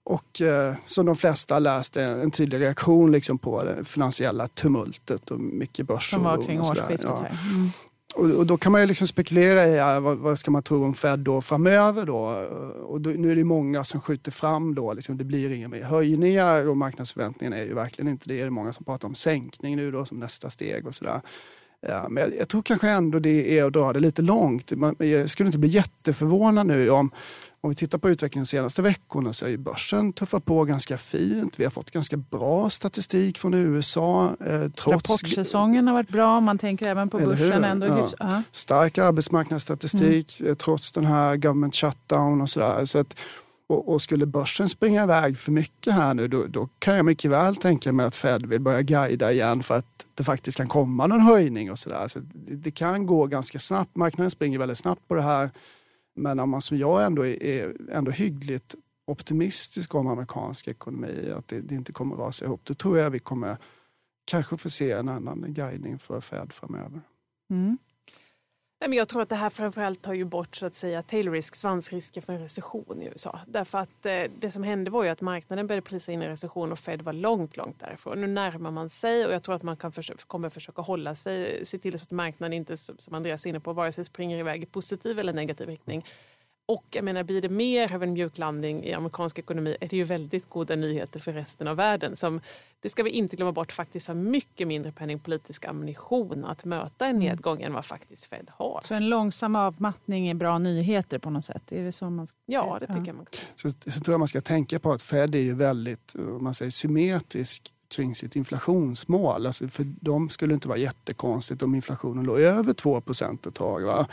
Och 0.03 0.41
eh, 0.41 0.75
som 0.85 1.05
de 1.05 1.15
flesta 1.15 1.59
läste, 1.59 2.03
en 2.03 2.31
tydlig 2.31 2.59
reaktion 2.59 3.11
liksom 3.11 3.37
på 3.37 3.63
det 3.63 3.83
finansiella 3.83 4.47
tumultet 4.47 5.31
och 5.31 5.39
mycket 5.39 5.87
börsoro. 5.87 6.17
Som 6.17 6.23
var 6.23 6.45
kring 6.45 6.59
årsskiftet. 6.59 7.01
Ja. 7.03 7.19
Här. 7.21 7.37
Mm. 7.55 7.71
Och, 8.15 8.29
och, 8.31 8.45
då 8.45 8.57
kan 8.57 8.71
man 8.71 8.81
ju 8.81 8.87
liksom 8.87 9.07
spekulera 9.07 9.67
i 9.67 9.75
ja, 9.75 9.99
vad, 9.99 10.17
vad, 10.17 10.39
ska 10.39 10.51
man 10.51 10.63
tro 10.63 10.85
om 10.85 10.93
Fed 10.93 11.19
då 11.19 11.41
framöver. 11.41 12.05
Då? 12.05 12.19
Och 12.83 13.01
då, 13.01 13.09
nu 13.09 13.31
är 13.31 13.35
det 13.35 13.43
många 13.43 13.83
som 13.83 14.01
skjuter 14.01 14.31
fram 14.31 14.75
då, 14.75 14.93
liksom, 14.93 15.17
det 15.17 15.23
blir 15.23 15.51
inga 15.51 15.67
mer 15.67 15.83
höjningar 15.83 16.67
och 16.67 16.77
marknadsförväntningen 16.77 17.53
är 17.53 17.65
ju 17.65 17.73
verkligen 17.73 18.11
inte 18.11 18.29
det. 18.29 18.35
Det 18.35 18.41
är 18.41 18.49
många 18.49 18.73
som 18.73 18.85
pratar 18.85 19.07
om 19.07 19.15
sänkning 19.15 19.75
nu 19.75 19.91
då 19.91 20.05
som 20.05 20.19
nästa 20.19 20.49
steg 20.49 20.87
och 20.87 20.95
sådär. 20.95 21.21
Ja, 21.87 22.07
men 22.09 22.23
jag, 22.23 22.35
jag, 22.37 22.49
tror 22.49 22.61
kanske 22.61 22.89
ändå 22.89 23.19
det 23.19 23.59
är 23.59 23.63
att 23.63 23.73
dra 23.73 23.93
det 23.93 23.99
lite 23.99 24.21
långt. 24.21 24.71
Man, 24.71 24.95
jag 24.97 25.29
skulle 25.29 25.47
inte 25.47 25.59
bli 25.59 25.69
jätteförvånad 25.69 26.67
nu 26.67 26.89
om 26.89 27.11
om 27.63 27.69
vi 27.69 27.75
tittar 27.75 27.97
på 27.97 28.09
utvecklingen 28.09 28.43
de 28.43 28.47
senaste 28.47 28.81
veckorna 28.81 29.33
så 29.33 29.47
är 29.47 29.57
börsen 29.57 30.13
tuffat 30.13 30.45
på 30.45 30.63
ganska 30.63 30.97
fint. 30.97 31.59
Vi 31.59 31.63
har 31.63 31.71
fått 31.71 31.91
ganska 31.91 32.17
bra 32.17 32.69
statistik 32.69 33.37
från 33.37 33.53
USA. 33.53 34.35
Eh, 34.45 34.69
trots... 34.69 35.09
Rapportsäsongen 35.09 35.87
har 35.87 35.93
varit 35.93 36.09
bra, 36.09 36.39
man 36.39 36.57
tänker 36.57 36.87
även 36.87 37.09
på 37.09 37.17
börsen. 37.17 37.63
Ändå 37.63 37.87
ja. 37.87 37.93
uh 37.93 38.07
-huh. 38.19 38.43
Stark 38.51 38.97
arbetsmarknadsstatistik 38.97 40.39
mm. 40.39 40.51
Eh, 40.51 40.55
trots 40.55 40.91
den 40.91 41.05
här 41.05 41.37
government 41.37 41.75
shutdown 41.75 42.41
och 42.41 42.49
sådär. 42.49 42.85
Så 42.85 42.99
att, 42.99 43.19
och, 43.67 43.93
och, 43.93 44.01
skulle 44.01 44.25
börsen 44.25 44.69
springa 44.69 45.03
iväg 45.03 45.37
för 45.37 45.51
mycket 45.51 45.93
här 45.93 46.13
nu 46.13 46.27
då, 46.27 46.45
då, 46.47 46.69
kan 46.79 46.95
jag 46.95 47.05
mycket 47.05 47.31
väl 47.31 47.55
tänka 47.55 47.91
mig 47.91 48.05
att 48.05 48.15
Fed 48.15 48.45
vill 48.45 48.59
börja 48.59 48.81
guida 48.81 49.31
igen 49.31 49.63
för 49.63 49.77
att 49.77 50.05
det 50.15 50.23
faktiskt 50.23 50.57
kan 50.57 50.67
komma 50.67 51.07
någon 51.07 51.21
höjning 51.21 51.71
och 51.71 51.79
sådär. 51.79 52.07
Så 52.07 52.19
det, 52.19 52.55
det 52.55 52.71
kan 52.71 53.05
gå 53.05 53.25
ganska 53.27 53.59
snabbt. 53.59 53.95
Marknaden 53.95 54.31
springer 54.31 54.59
väldigt 54.59 54.77
snabbt 54.77 55.07
på 55.07 55.15
det 55.15 55.21
här. 55.21 55.51
Men 56.15 56.39
om 56.39 56.49
man 56.49 56.61
som 56.61 56.77
jag 56.77 57.05
ändå 57.05 57.25
är, 57.25 57.43
är 57.43 57.91
ändå 57.91 58.11
hyggligt 58.11 58.75
optimistisk 59.05 59.95
om 59.95 60.07
amerikansk 60.07 60.67
ekonomi, 60.67 61.31
att 61.35 61.47
det, 61.47 61.61
det 61.61 61.75
inte 61.75 61.91
kommer 61.91 62.15
att 62.15 62.21
rasa 62.21 62.45
ihop, 62.45 62.61
då 62.63 62.73
tror 62.73 62.97
jag 62.97 63.09
vi 63.09 63.19
kommer 63.19 63.57
kanske 64.25 64.57
få 64.57 64.69
se 64.69 64.91
en 64.91 65.09
annan 65.09 65.45
guidning 65.47 65.99
för 65.99 66.21
Fed 66.21 66.53
framöver. 66.53 67.01
Mm 67.49 67.77
jag 68.91 69.09
tror 69.09 69.21
att 69.21 69.29
det 69.29 69.35
här 69.35 69.49
framförallt 69.49 70.01
tar 70.01 70.13
ju 70.13 70.25
bort 70.25 70.55
så 70.55 70.65
att 70.65 70.75
säga 70.75 71.01
tailrisk, 71.01 71.55
svansrisker 71.55 72.21
för 72.21 72.33
en 72.33 72.41
recession 72.41 73.01
i 73.01 73.05
USA. 73.05 73.39
Därför 73.47 73.77
att 73.77 74.05
eh, 74.05 74.23
det 74.39 74.51
som 74.51 74.63
hände 74.63 74.91
var 74.91 75.03
ju 75.03 75.09
att 75.09 75.21
marknaden 75.21 75.67
började 75.67 75.81
prisa 75.81 76.11
in 76.11 76.21
en 76.21 76.29
recession 76.29 76.71
och 76.71 76.79
Fed 76.79 77.01
var 77.01 77.13
långt, 77.13 77.57
långt 77.57 77.79
därifrån. 77.79 78.21
Nu 78.21 78.27
närmar 78.27 78.71
man 78.71 78.89
sig 78.89 79.25
och 79.25 79.33
jag 79.33 79.43
tror 79.43 79.55
att 79.55 79.63
man 79.63 79.77
kan 79.77 79.91
försöka, 79.91 80.23
kommer 80.27 80.49
försöka 80.49 80.81
hålla 80.81 81.15
sig, 81.15 81.65
se 81.65 81.77
till 81.77 81.99
så 81.99 82.03
att 82.03 82.11
marknaden 82.11 82.53
inte, 82.53 82.77
som 82.77 83.13
Andreas 83.13 83.45
är 83.45 83.49
inne 83.49 83.59
på, 83.59 83.73
vare 83.73 83.91
sig 83.91 84.05
springer 84.05 84.37
iväg 84.37 84.63
i 84.63 84.65
positiv 84.65 85.19
eller 85.19 85.33
negativ 85.33 85.67
riktning 85.67 86.05
och 86.65 86.85
jag 86.91 87.05
menar, 87.05 87.23
blir 87.23 87.41
det 87.41 87.49
mer 87.49 87.93
av 87.93 88.03
en 88.03 88.13
mjuklandning 88.13 88.83
i 88.83 88.93
amerikansk 88.93 89.39
ekonomi 89.39 89.77
är 89.81 89.87
det 89.87 89.97
ju 89.97 90.03
väldigt 90.03 90.49
goda 90.49 90.75
nyheter 90.75 91.19
för 91.19 91.33
resten 91.33 91.67
av 91.67 91.75
världen 91.75 92.15
som, 92.15 92.41
det 92.79 92.89
ska 92.89 93.03
vi 93.03 93.09
inte 93.09 93.35
glömma 93.35 93.51
bort, 93.51 93.71
faktiskt 93.71 94.07
har 94.07 94.15
mycket 94.15 94.67
mindre 94.67 94.91
penningpolitisk 94.91 95.65
ammunition 95.65 96.45
att 96.45 96.65
möta 96.65 97.05
en 97.05 97.19
nedgång 97.19 97.61
än 97.61 97.73
vad 97.73 97.85
faktiskt 97.85 98.25
Fed 98.25 98.49
har. 98.49 98.81
Så 98.83 98.93
en 98.93 99.09
långsam 99.09 99.55
avmattning 99.55 100.27
är 100.27 100.33
bra 100.33 100.57
nyheter 100.57 101.19
på 101.19 101.29
något 101.29 101.45
sätt? 101.45 101.71
Är 101.71 101.83
det 101.83 101.91
så 101.91 102.09
man 102.09 102.27
ska... 102.27 102.37
Ja, 102.45 102.77
det 102.79 102.87
tycker 102.87 103.07
jag 103.07 103.15
man 103.15 103.25
kan. 103.25 103.39
Så, 103.55 103.69
så 103.69 103.99
tror 103.99 104.13
jag 104.13 104.19
man 104.19 104.27
ska 104.27 104.41
tänka 104.41 104.79
på 104.79 104.91
att 104.91 105.01
Fed 105.01 105.35
är 105.35 105.39
ju 105.39 105.53
väldigt 105.53 106.15
om 106.15 106.43
man 106.43 106.53
säger, 106.53 106.71
symmetrisk 106.71 107.73
kring 107.95 108.15
sitt 108.15 108.35
inflationsmål. 108.35 109.45
Alltså 109.45 109.67
för 109.67 109.83
dem 109.83 110.29
skulle 110.29 110.51
det 110.51 110.55
inte 110.55 110.67
vara 110.67 110.77
jättekonstigt 110.77 111.63
om 111.63 111.75
inflationen 111.75 112.23
låg 112.23 112.39
över 112.39 112.73
2 112.73 112.97
ett 112.97 113.53
tag. 113.53 113.81
Va? 113.81 114.07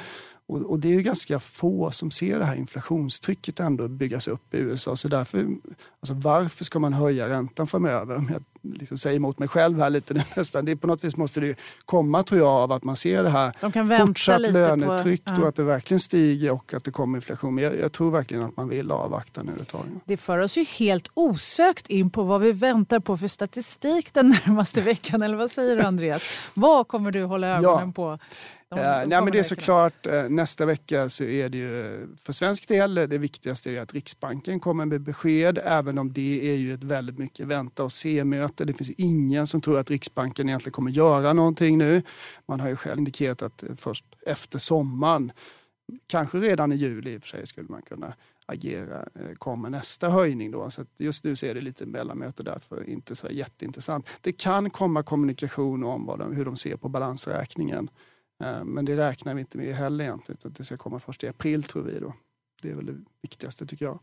Och, 0.50 0.70
och, 0.70 0.80
det 0.80 0.88
är 0.88 0.92
ju 0.92 1.02
ganska 1.02 1.40
få 1.40 1.90
som 1.90 2.10
ser 2.10 2.38
det 2.38 2.44
här 2.44 2.54
inflationstrycket 2.54 3.60
ändå 3.60 3.88
byggas 3.88 4.28
upp 4.28 4.54
i 4.54 4.58
USA. 4.58 4.96
Så 4.96 5.08
därför, 5.08 5.38
alltså 6.00 6.14
varför 6.14 6.64
ska 6.64 6.78
man 6.78 6.92
höja 6.92 7.28
räntan 7.28 7.66
framöver? 7.66 8.24
Jag 8.30 8.42
liksom 8.62 8.98
säger 8.98 9.16
emot 9.16 9.38
mig 9.38 9.48
själv 9.48 9.80
här 9.80 9.90
lite 9.90 10.14
nästan. 10.36 10.64
Det, 10.64 10.76
på 10.76 10.86
något 10.86 11.04
vis 11.04 11.16
måste 11.16 11.40
det 11.40 11.58
komma 11.84 12.22
tror 12.22 12.40
jag 12.40 12.48
av 12.48 12.72
att 12.72 12.84
man 12.84 12.96
ser 12.96 13.22
det 13.22 13.30
här 13.30 14.06
fortsatt 14.06 14.40
lönetryck 14.40 15.24
på, 15.24 15.32
ja. 15.36 15.42
och 15.42 15.48
att 15.48 15.56
det 15.56 15.62
verkligen 15.62 16.00
stiger 16.00 16.52
och 16.52 16.74
att 16.74 16.84
det 16.84 16.90
kommer 16.90 17.18
inflation. 17.18 17.54
Men 17.54 17.64
jag, 17.64 17.78
jag, 17.78 17.92
tror 17.92 18.10
verkligen 18.10 18.44
att 18.44 18.56
man 18.56 18.68
vill 18.68 18.90
avvakta 18.90 19.42
nu 19.42 19.52
ett 19.60 19.68
tag. 19.68 19.84
Det 20.04 20.16
för 20.16 20.38
oss 20.38 20.58
ju 20.58 20.64
helt 20.64 21.10
osökt 21.14 21.88
in 21.88 22.10
på 22.10 22.22
vad 22.22 22.40
vi 22.40 22.52
väntar 22.52 23.00
på 23.00 23.16
för 23.16 23.28
statistik 23.28 24.14
den 24.14 24.28
närmaste 24.28 24.80
veckan. 24.90 25.22
Eller 25.22 25.36
vad 25.36 25.50
säger 25.50 25.76
du 25.76 25.82
Andreas? 25.82 26.24
vad 26.54 26.88
kommer 26.88 27.12
du 27.12 27.24
hålla 27.24 27.46
ögonen 27.46 27.86
ja. 27.86 27.92
på? 27.92 28.18
De, 28.70 28.76
de 28.76 29.06
nej, 29.08 29.22
men 29.22 29.32
det 29.32 29.38
är 29.38 29.42
såklart, 29.42 30.06
eh, 30.06 30.28
nästa 30.28 30.66
vecka 30.66 31.08
så 31.08 31.24
är 31.24 31.48
det 31.48 31.58
ju 31.58 32.06
för 32.22 32.32
svensk 32.32 32.68
del, 32.68 32.94
det 32.94 33.18
viktigaste 33.18 33.70
är 33.70 33.80
att 33.82 33.94
Riksbanken 33.94 34.60
kommer 34.60 34.84
med 34.84 35.00
besked, 35.00 35.58
även 35.64 35.98
om 35.98 36.12
det 36.12 36.50
är 36.50 36.56
ju 36.56 36.74
ett 36.74 36.84
väldigt 36.84 37.18
mycket 37.18 37.46
vänta 37.46 37.84
och 37.84 37.92
se-möte. 37.92 38.64
Det 38.64 38.72
finns 38.72 38.90
ju 38.90 38.94
ingen 38.96 39.46
som 39.46 39.60
tror 39.60 39.78
att 39.78 39.90
Riksbanken 39.90 40.48
egentligen 40.48 40.72
kommer 40.72 40.90
göra 40.90 41.32
någonting 41.32 41.78
nu. 41.78 42.02
Man 42.46 42.60
har 42.60 42.68
ju 42.68 42.76
själv 42.76 42.98
indikerat 42.98 43.42
att 43.42 43.64
först 43.76 44.04
efter 44.26 44.58
sommaren, 44.58 45.32
kanske 46.06 46.38
redan 46.38 46.72
i 46.72 46.76
juli 46.76 47.14
i 47.14 47.18
och 47.18 47.22
för 47.22 47.28
sig, 47.28 47.46
skulle 47.46 47.68
man 47.68 47.82
kunna 47.82 48.14
agera, 48.46 49.08
eh, 49.14 49.34
kommer 49.38 49.70
nästa 49.70 50.08
höjning. 50.08 50.50
Då. 50.50 50.70
Så 50.70 50.84
just 50.98 51.24
nu 51.24 51.36
så 51.36 51.46
är 51.46 51.54
det 51.54 51.60
lite 51.60 51.86
mellanmöte 51.86 52.42
därför 52.42 52.88
inte 52.88 53.16
så 53.16 53.28
jätteintressant. 53.30 54.08
Det 54.20 54.32
kan 54.32 54.70
komma 54.70 55.02
kommunikation 55.02 55.84
om 55.84 56.06
vad 56.06 56.18
de, 56.18 56.36
hur 56.36 56.44
de 56.44 56.56
ser 56.56 56.76
på 56.76 56.88
balansräkningen 56.88 57.88
Eh, 57.88 57.88
Eh, 58.40 58.64
men 58.64 58.84
det 58.84 58.96
räknar 58.96 59.34
vi 59.34 59.40
inte 59.40 59.58
med 59.58 59.74
heller 59.74 60.04
egentligen, 60.04 60.36
utan 60.38 60.52
det 60.52 60.64
ska 60.64 60.76
komma 60.76 61.00
först 61.00 61.24
i 61.24 61.28
april 61.28 61.62
tror 61.62 61.82
vi. 61.82 61.98
Då. 61.98 62.14
Det 62.62 62.70
är 62.70 62.74
väl 62.74 62.86
det 62.86 62.96
viktigaste 63.22 63.66
tycker 63.66 63.84
jag. 63.84 63.98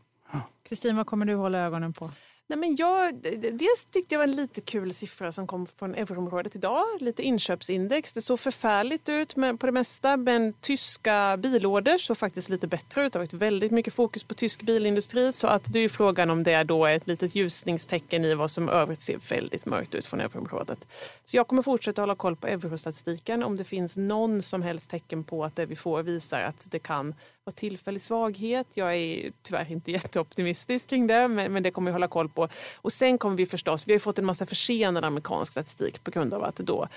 Kristin, 0.62 0.96
vad 0.96 1.06
kommer 1.06 1.26
du 1.26 1.34
hålla 1.34 1.58
ögonen 1.58 1.92
på? 1.92 2.10
Nej, 2.50 2.58
men 2.58 2.76
jag, 2.76 3.14
dels 3.52 3.84
tyckte 3.90 4.14
jag 4.14 4.18
var 4.18 4.24
en 4.24 4.36
lite 4.36 4.60
kul 4.60 4.92
siffra 4.92 5.32
som 5.32 5.46
kom 5.46 5.66
från 5.66 5.94
euroområdet 5.94 6.56
idag. 6.56 6.84
Lite 7.00 7.22
inköpsindex. 7.22 8.12
Det 8.12 8.22
såg 8.22 8.40
förfärligt 8.40 9.08
ut 9.08 9.34
på 9.34 9.66
det 9.66 9.72
mesta 9.72 10.16
men 10.16 10.52
tyska 10.52 11.36
bilorder 11.36 11.98
såg 11.98 12.18
faktiskt 12.18 12.48
lite 12.48 12.66
bättre 12.66 13.06
ut. 13.06 13.12
Det 13.12 13.18
har 13.18 13.20
varit 13.20 13.32
väldigt 13.32 13.72
mycket 13.72 13.94
fokus 13.94 14.24
på 14.24 14.34
tysk 14.34 14.62
bilindustri 14.62 15.32
så 15.32 15.46
att 15.46 15.72
det 15.72 15.78
är 15.78 15.88
frågan 15.88 16.30
om 16.30 16.42
det 16.42 16.62
då 16.62 16.84
är 16.84 16.96
ett 16.96 17.06
litet 17.06 17.34
ljusningstecken 17.34 18.24
i 18.24 18.34
vad 18.34 18.50
som 18.50 18.68
övrigt 18.68 19.02
ser 19.02 19.18
väldigt 19.30 19.66
mörkt 19.66 19.94
ut 19.94 20.06
från 20.06 20.20
euroområdet. 20.20 20.86
Så 21.24 21.36
jag 21.36 21.48
kommer 21.48 21.62
fortsätta 21.62 22.02
hålla 22.02 22.14
koll 22.14 22.36
på 22.36 22.46
eurostatistiken 22.46 23.42
om 23.42 23.56
det 23.56 23.64
finns 23.64 23.96
någon 23.96 24.42
som 24.42 24.62
helst 24.62 24.90
tecken 24.90 25.24
på 25.24 25.44
att 25.44 25.56
det 25.56 25.66
vi 25.66 25.76
får 25.76 26.02
visar 26.02 26.40
att 26.40 26.66
det 26.70 26.78
kan 26.78 27.14
vara 27.48 27.54
tillfällig 27.54 28.00
svaghet. 28.00 28.66
Jag 28.74 28.96
är 28.96 29.32
tyvärr 29.42 29.72
inte 29.72 29.90
jätteoptimistisk 29.98 30.88
kring 30.88 31.06
det 31.06 31.28
men, 31.28 31.52
men 31.52 31.62
det 31.62 31.70
kommer 31.70 31.90
jag 31.90 31.92
hålla 31.92 32.08
koll 32.08 32.28
på. 32.28 32.48
Och 32.76 32.92
sen 32.92 33.18
kommer 33.18 33.36
vi 33.36 33.46
förstås, 33.46 33.86
vi 33.86 33.92
har 33.92 34.00
fått 34.00 34.18
en 34.18 34.24
massa 34.24 34.46
försenad 34.46 35.04
amerikansk 35.04 35.52
statistik 35.52 36.04
på 36.04 36.10
grund 36.10 36.34
av 36.34 36.44
att 36.44 36.56
då 36.56 36.88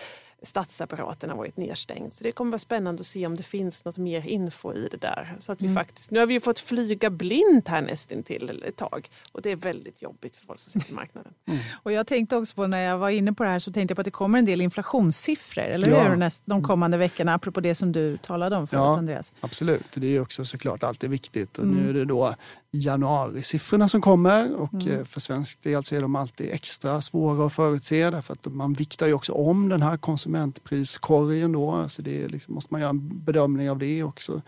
statsapparaten 0.44 1.30
har 1.30 1.38
varit 1.38 1.58
nedstängd. 1.58 2.14
Så 2.14 2.24
det 2.24 2.32
kommer 2.32 2.52
vara 2.52 2.60
spännande 2.60 3.00
att 3.00 3.06
se 3.06 3.26
om 3.26 3.38
det 3.38 3.44
finns 3.44 3.86
något 3.86 3.98
mer 3.98 4.28
info 4.28 4.74
i 4.74 4.88
det 4.92 4.98
där. 4.98 5.36
Så 5.40 5.52
att 5.52 5.62
vi 5.62 5.66
mm. 5.66 5.76
faktiskt, 5.76 6.12
nu 6.12 6.20
har 6.20 6.26
vi 6.26 6.40
fått 6.40 6.60
flyga 6.60 7.10
blint 7.10 7.68
här 7.68 7.82
nästintill 7.82 8.64
ett 8.68 8.76
tag 8.76 9.10
och 9.32 9.42
det 9.42 9.50
är 9.50 9.56
väldigt 9.56 10.02
jobbigt 10.02 10.36
för 10.36 10.46
folk 10.46 10.60
som 10.60 10.72
sitter 10.72 10.92
i 10.92 10.96
marknaden. 10.96 11.34
Mm. 11.52 11.64
Och 11.84 11.92
jag 11.92 12.08
tänkte 12.08 12.38
också 12.38 12.56
på 12.56 12.68
när 12.68 12.80
jag 12.80 12.98
var 12.98 13.10
inne 13.10 13.34
på 13.34 13.44
det 13.44 13.50
här 13.50 13.60
så 13.60 13.72
tänkte 13.72 13.92
jag 13.92 13.98
på 13.98 14.02
att 14.02 14.06
det 14.06 14.12
kommer 14.12 14.40
en 14.40 14.46
del 14.46 14.62
inflationssiffror, 14.62 15.64
eller 15.64 15.88
ja. 15.88 16.04
hur? 16.04 16.50
De 16.50 16.64
kommande 16.64 16.98
veckorna, 16.98 17.34
apropå 17.34 17.62
det 17.62 17.76
som 17.76 17.92
du 17.92 18.18
talade 18.18 18.56
om 18.56 18.68
förut, 18.68 18.80
ja, 18.80 18.98
Andreas. 18.98 19.34
Absolut, 19.40 19.86
det 19.96 20.08
är 20.08 20.22
också 20.22 20.41
såklart 20.44 20.84
alltid 20.84 21.10
viktigt. 21.10 21.58
Och 21.58 21.64
mm. 21.64 21.76
Nu 21.76 21.90
är 21.90 21.94
det 21.94 22.06
då 22.06 22.36
januarisiffrorna 22.72 23.88
som 23.88 24.02
kommer 24.02 24.56
och 24.56 24.74
mm. 24.74 25.00
Eh, 25.00 25.04
för 25.04 25.20
svensk 25.20 25.62
del 25.62 25.84
så 25.84 25.96
är 25.96 26.02
de 26.02 26.16
alltid 26.16 26.50
extra 26.52 27.02
svåra 27.02 27.46
att 27.46 27.54
förutse 27.54 28.10
därför 28.10 28.34
att 28.34 28.46
man 28.46 28.74
viktar 28.74 29.08
ju 29.08 29.14
också 29.14 29.34
om 29.34 29.70
den 29.70 29.82
här 29.82 29.98
konsumentpriskorgen 29.98 31.52
då. 31.52 31.72
Alltså 31.72 32.02
det 32.02 32.28
liksom, 32.28 32.54
måste 32.54 32.74
man 32.74 32.82
göra 32.82 32.90
en 32.90 33.24
bedömning 33.24 33.70
av 33.70 33.80
det 33.80 34.04
också. 34.04 34.42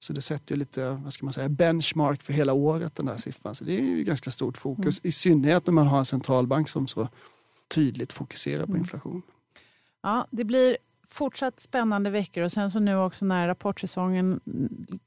Så 0.00 0.12
det 0.12 0.20
sätter 0.20 0.54
ju 0.54 0.58
lite 0.58 0.90
vad 0.90 1.12
ska 1.12 1.26
man 1.26 1.32
säga, 1.32 1.48
benchmark 1.48 2.22
för 2.22 2.32
hela 2.32 2.52
året 2.52 2.94
den 2.94 3.06
där 3.06 3.16
siffran. 3.16 3.54
Så 3.54 3.64
det 3.64 3.72
är 3.72 3.82
ju 3.82 4.04
ganska 4.04 4.30
stort 4.30 4.56
fokus. 4.56 5.00
Mm. 5.00 5.08
I 5.08 5.12
synnerhet 5.12 5.66
när 5.66 5.72
man 5.72 5.86
har 5.86 5.98
en 5.98 6.04
centralbank 6.04 6.68
som 6.68 6.86
så 6.86 7.08
tydligt 7.68 8.12
fokuserar 8.12 8.66
på 8.66 8.70
mm. 8.70 8.80
inflation. 8.80 9.22
Ja, 10.02 10.26
det 10.30 10.44
blir 10.44 10.76
fortsatt 11.08 11.60
spännande 11.60 12.10
veckor 12.10 12.44
och 12.44 12.52
sen 12.52 12.70
så 12.70 12.80
nu 12.80 12.96
också 12.96 13.24
när 13.24 13.48
rapportsäsongen 13.48 14.40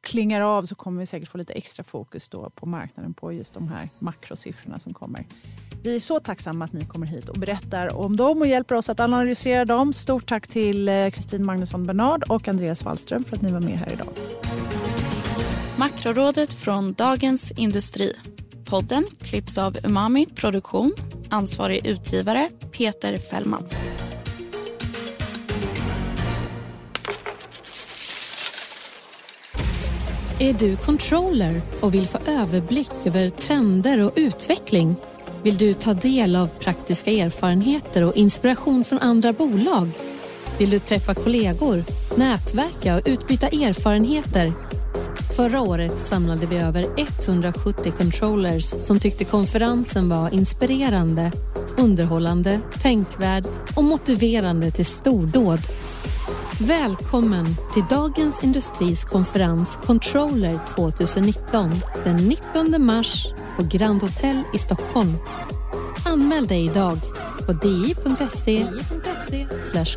klingar 0.01 0.41
av 0.41 0.63
så 0.65 0.75
kommer 0.75 0.99
vi 0.99 1.05
säkert 1.05 1.29
få 1.29 1.37
lite 1.37 1.53
extra 1.53 1.83
fokus 1.83 2.29
då 2.29 2.49
på 2.49 2.65
marknaden 2.65 3.13
på 3.13 3.33
just 3.33 3.53
de 3.53 3.67
här 3.67 3.89
makrosiffrorna 3.99 4.79
som 4.79 4.93
kommer. 4.93 5.25
Vi 5.83 5.95
är 5.95 5.99
så 5.99 6.19
tacksamma 6.19 6.65
att 6.65 6.73
ni 6.73 6.85
kommer 6.85 7.07
hit 7.07 7.29
och 7.29 7.35
berättar 7.35 7.95
om 7.95 8.15
dem 8.15 8.41
och 8.41 8.47
hjälper 8.47 8.75
oss 8.75 8.89
att 8.89 8.99
analysera 8.99 9.65
dem. 9.65 9.93
Stort 9.93 10.25
tack 10.25 10.47
till 10.47 10.89
eh, 10.89 11.09
Kristin 11.09 11.45
Magnusson 11.45 11.85
Bernard 11.85 12.23
och 12.29 12.47
Andreas 12.47 12.83
Wallström 12.83 13.23
för 13.23 13.35
att 13.35 13.41
ni 13.41 13.51
var 13.51 13.61
med 13.61 13.77
här 13.77 13.93
idag. 13.93 14.07
Makrorådet 15.79 16.53
från 16.53 16.93
Dagens 16.93 17.51
Industri. 17.51 18.13
Podden 18.65 19.05
klipps 19.19 19.57
av 19.57 19.77
Umami 19.83 20.25
Produktion. 20.25 20.93
Ansvarig 21.29 21.85
utgivare 21.85 22.49
Peter 22.71 23.17
Fällman. 23.17 23.63
Är 30.41 30.53
du 30.53 30.75
controller 30.75 31.61
och 31.81 31.93
vill 31.93 32.07
få 32.07 32.17
överblick 32.27 32.91
över 33.05 33.29
trender 33.29 33.99
och 33.99 34.11
utveckling? 34.15 34.95
Vill 35.43 35.57
du 35.57 35.73
ta 35.73 35.93
del 35.93 36.35
av 36.35 36.47
praktiska 36.47 37.11
erfarenheter 37.11 38.03
och 38.03 38.15
inspiration 38.15 38.83
från 38.83 38.99
andra 38.99 39.33
bolag? 39.33 39.89
Vill 40.59 40.69
du 40.69 40.79
träffa 40.79 41.13
kollegor, 41.13 41.83
nätverka 42.17 42.95
och 42.95 43.01
utbyta 43.05 43.47
erfarenheter? 43.47 44.51
Förra 45.35 45.61
året 45.61 45.99
samlade 45.99 46.45
vi 46.45 46.57
över 46.57 46.85
170 46.97 47.91
controllers 47.97 48.65
som 48.65 48.99
tyckte 48.99 49.23
konferensen 49.25 50.09
var 50.09 50.33
inspirerande, 50.33 51.31
underhållande, 51.77 52.59
tänkvärd 52.81 53.45
och 53.75 53.83
motiverande 53.83 54.71
till 54.71 54.85
stordåd. 54.85 55.59
Välkommen 56.67 57.45
till 57.73 57.83
Dagens 57.89 58.43
Industris 58.43 59.05
konferens 59.05 59.79
Controller 59.83 60.59
2019 60.75 61.71
den 62.03 62.17
19 62.17 62.85
mars 62.85 63.27
på 63.57 63.63
Grand 63.63 64.01
Hotel 64.01 64.41
i 64.53 64.57
Stockholm. 64.57 65.17
Anmäl 66.05 66.47
dig 66.47 66.65
idag 66.65 66.97
på 67.45 67.53
di.se 67.53 68.67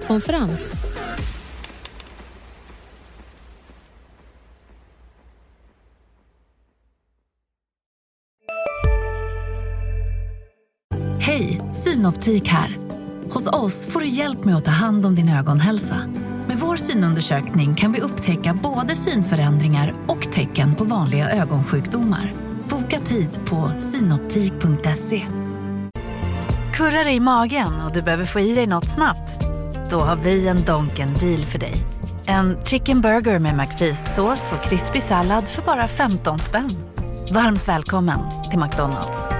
konferens. 0.07 0.72
Hej, 11.20 11.61
Synoptik 11.72 12.48
här. 12.48 12.77
Hos 13.31 13.46
oss 13.46 13.87
får 13.87 14.00
du 14.00 14.07
hjälp 14.07 14.44
med 14.44 14.57
att 14.57 14.64
ta 14.64 14.70
hand 14.70 15.07
om 15.07 15.14
din 15.14 15.29
ögonhälsa. 15.29 16.09
Med 16.55 16.62
vår 16.62 16.77
synundersökning 16.77 17.75
kan 17.75 17.93
vi 17.93 18.01
upptäcka 18.01 18.59
både 18.62 18.97
synförändringar 18.97 19.95
och 20.07 20.33
tecken 20.33 20.75
på 20.75 20.85
vanliga 20.85 21.31
ögonsjukdomar. 21.31 22.33
Boka 22.69 23.01
tid 23.01 23.29
på 23.47 23.71
synoptik.se. 23.79 25.27
Kurrar 26.75 27.09
i 27.09 27.21
magen 27.21 27.81
och 27.87 27.93
du 27.93 28.03
behöver 28.03 28.25
få 28.25 28.40
i 28.40 28.55
dig 28.55 28.67
något 28.67 28.95
snabbt? 28.95 29.45
Då 29.90 30.01
har 30.01 30.17
vi 30.17 30.49
en 30.49 30.64
Donken 30.64 31.14
deal 31.14 31.47
för 31.47 31.59
dig. 31.59 31.75
En 32.27 32.57
chicken 32.64 33.01
burger 33.01 33.38
med 33.38 33.55
McFeast-sås 33.57 34.53
och 34.53 34.64
krispig 34.64 35.03
sallad 35.03 35.45
för 35.45 35.62
bara 35.62 35.88
15 35.88 36.38
spänn. 36.38 36.71
Varmt 37.33 37.69
välkommen 37.69 38.21
till 38.51 38.59
McDonalds. 38.59 39.34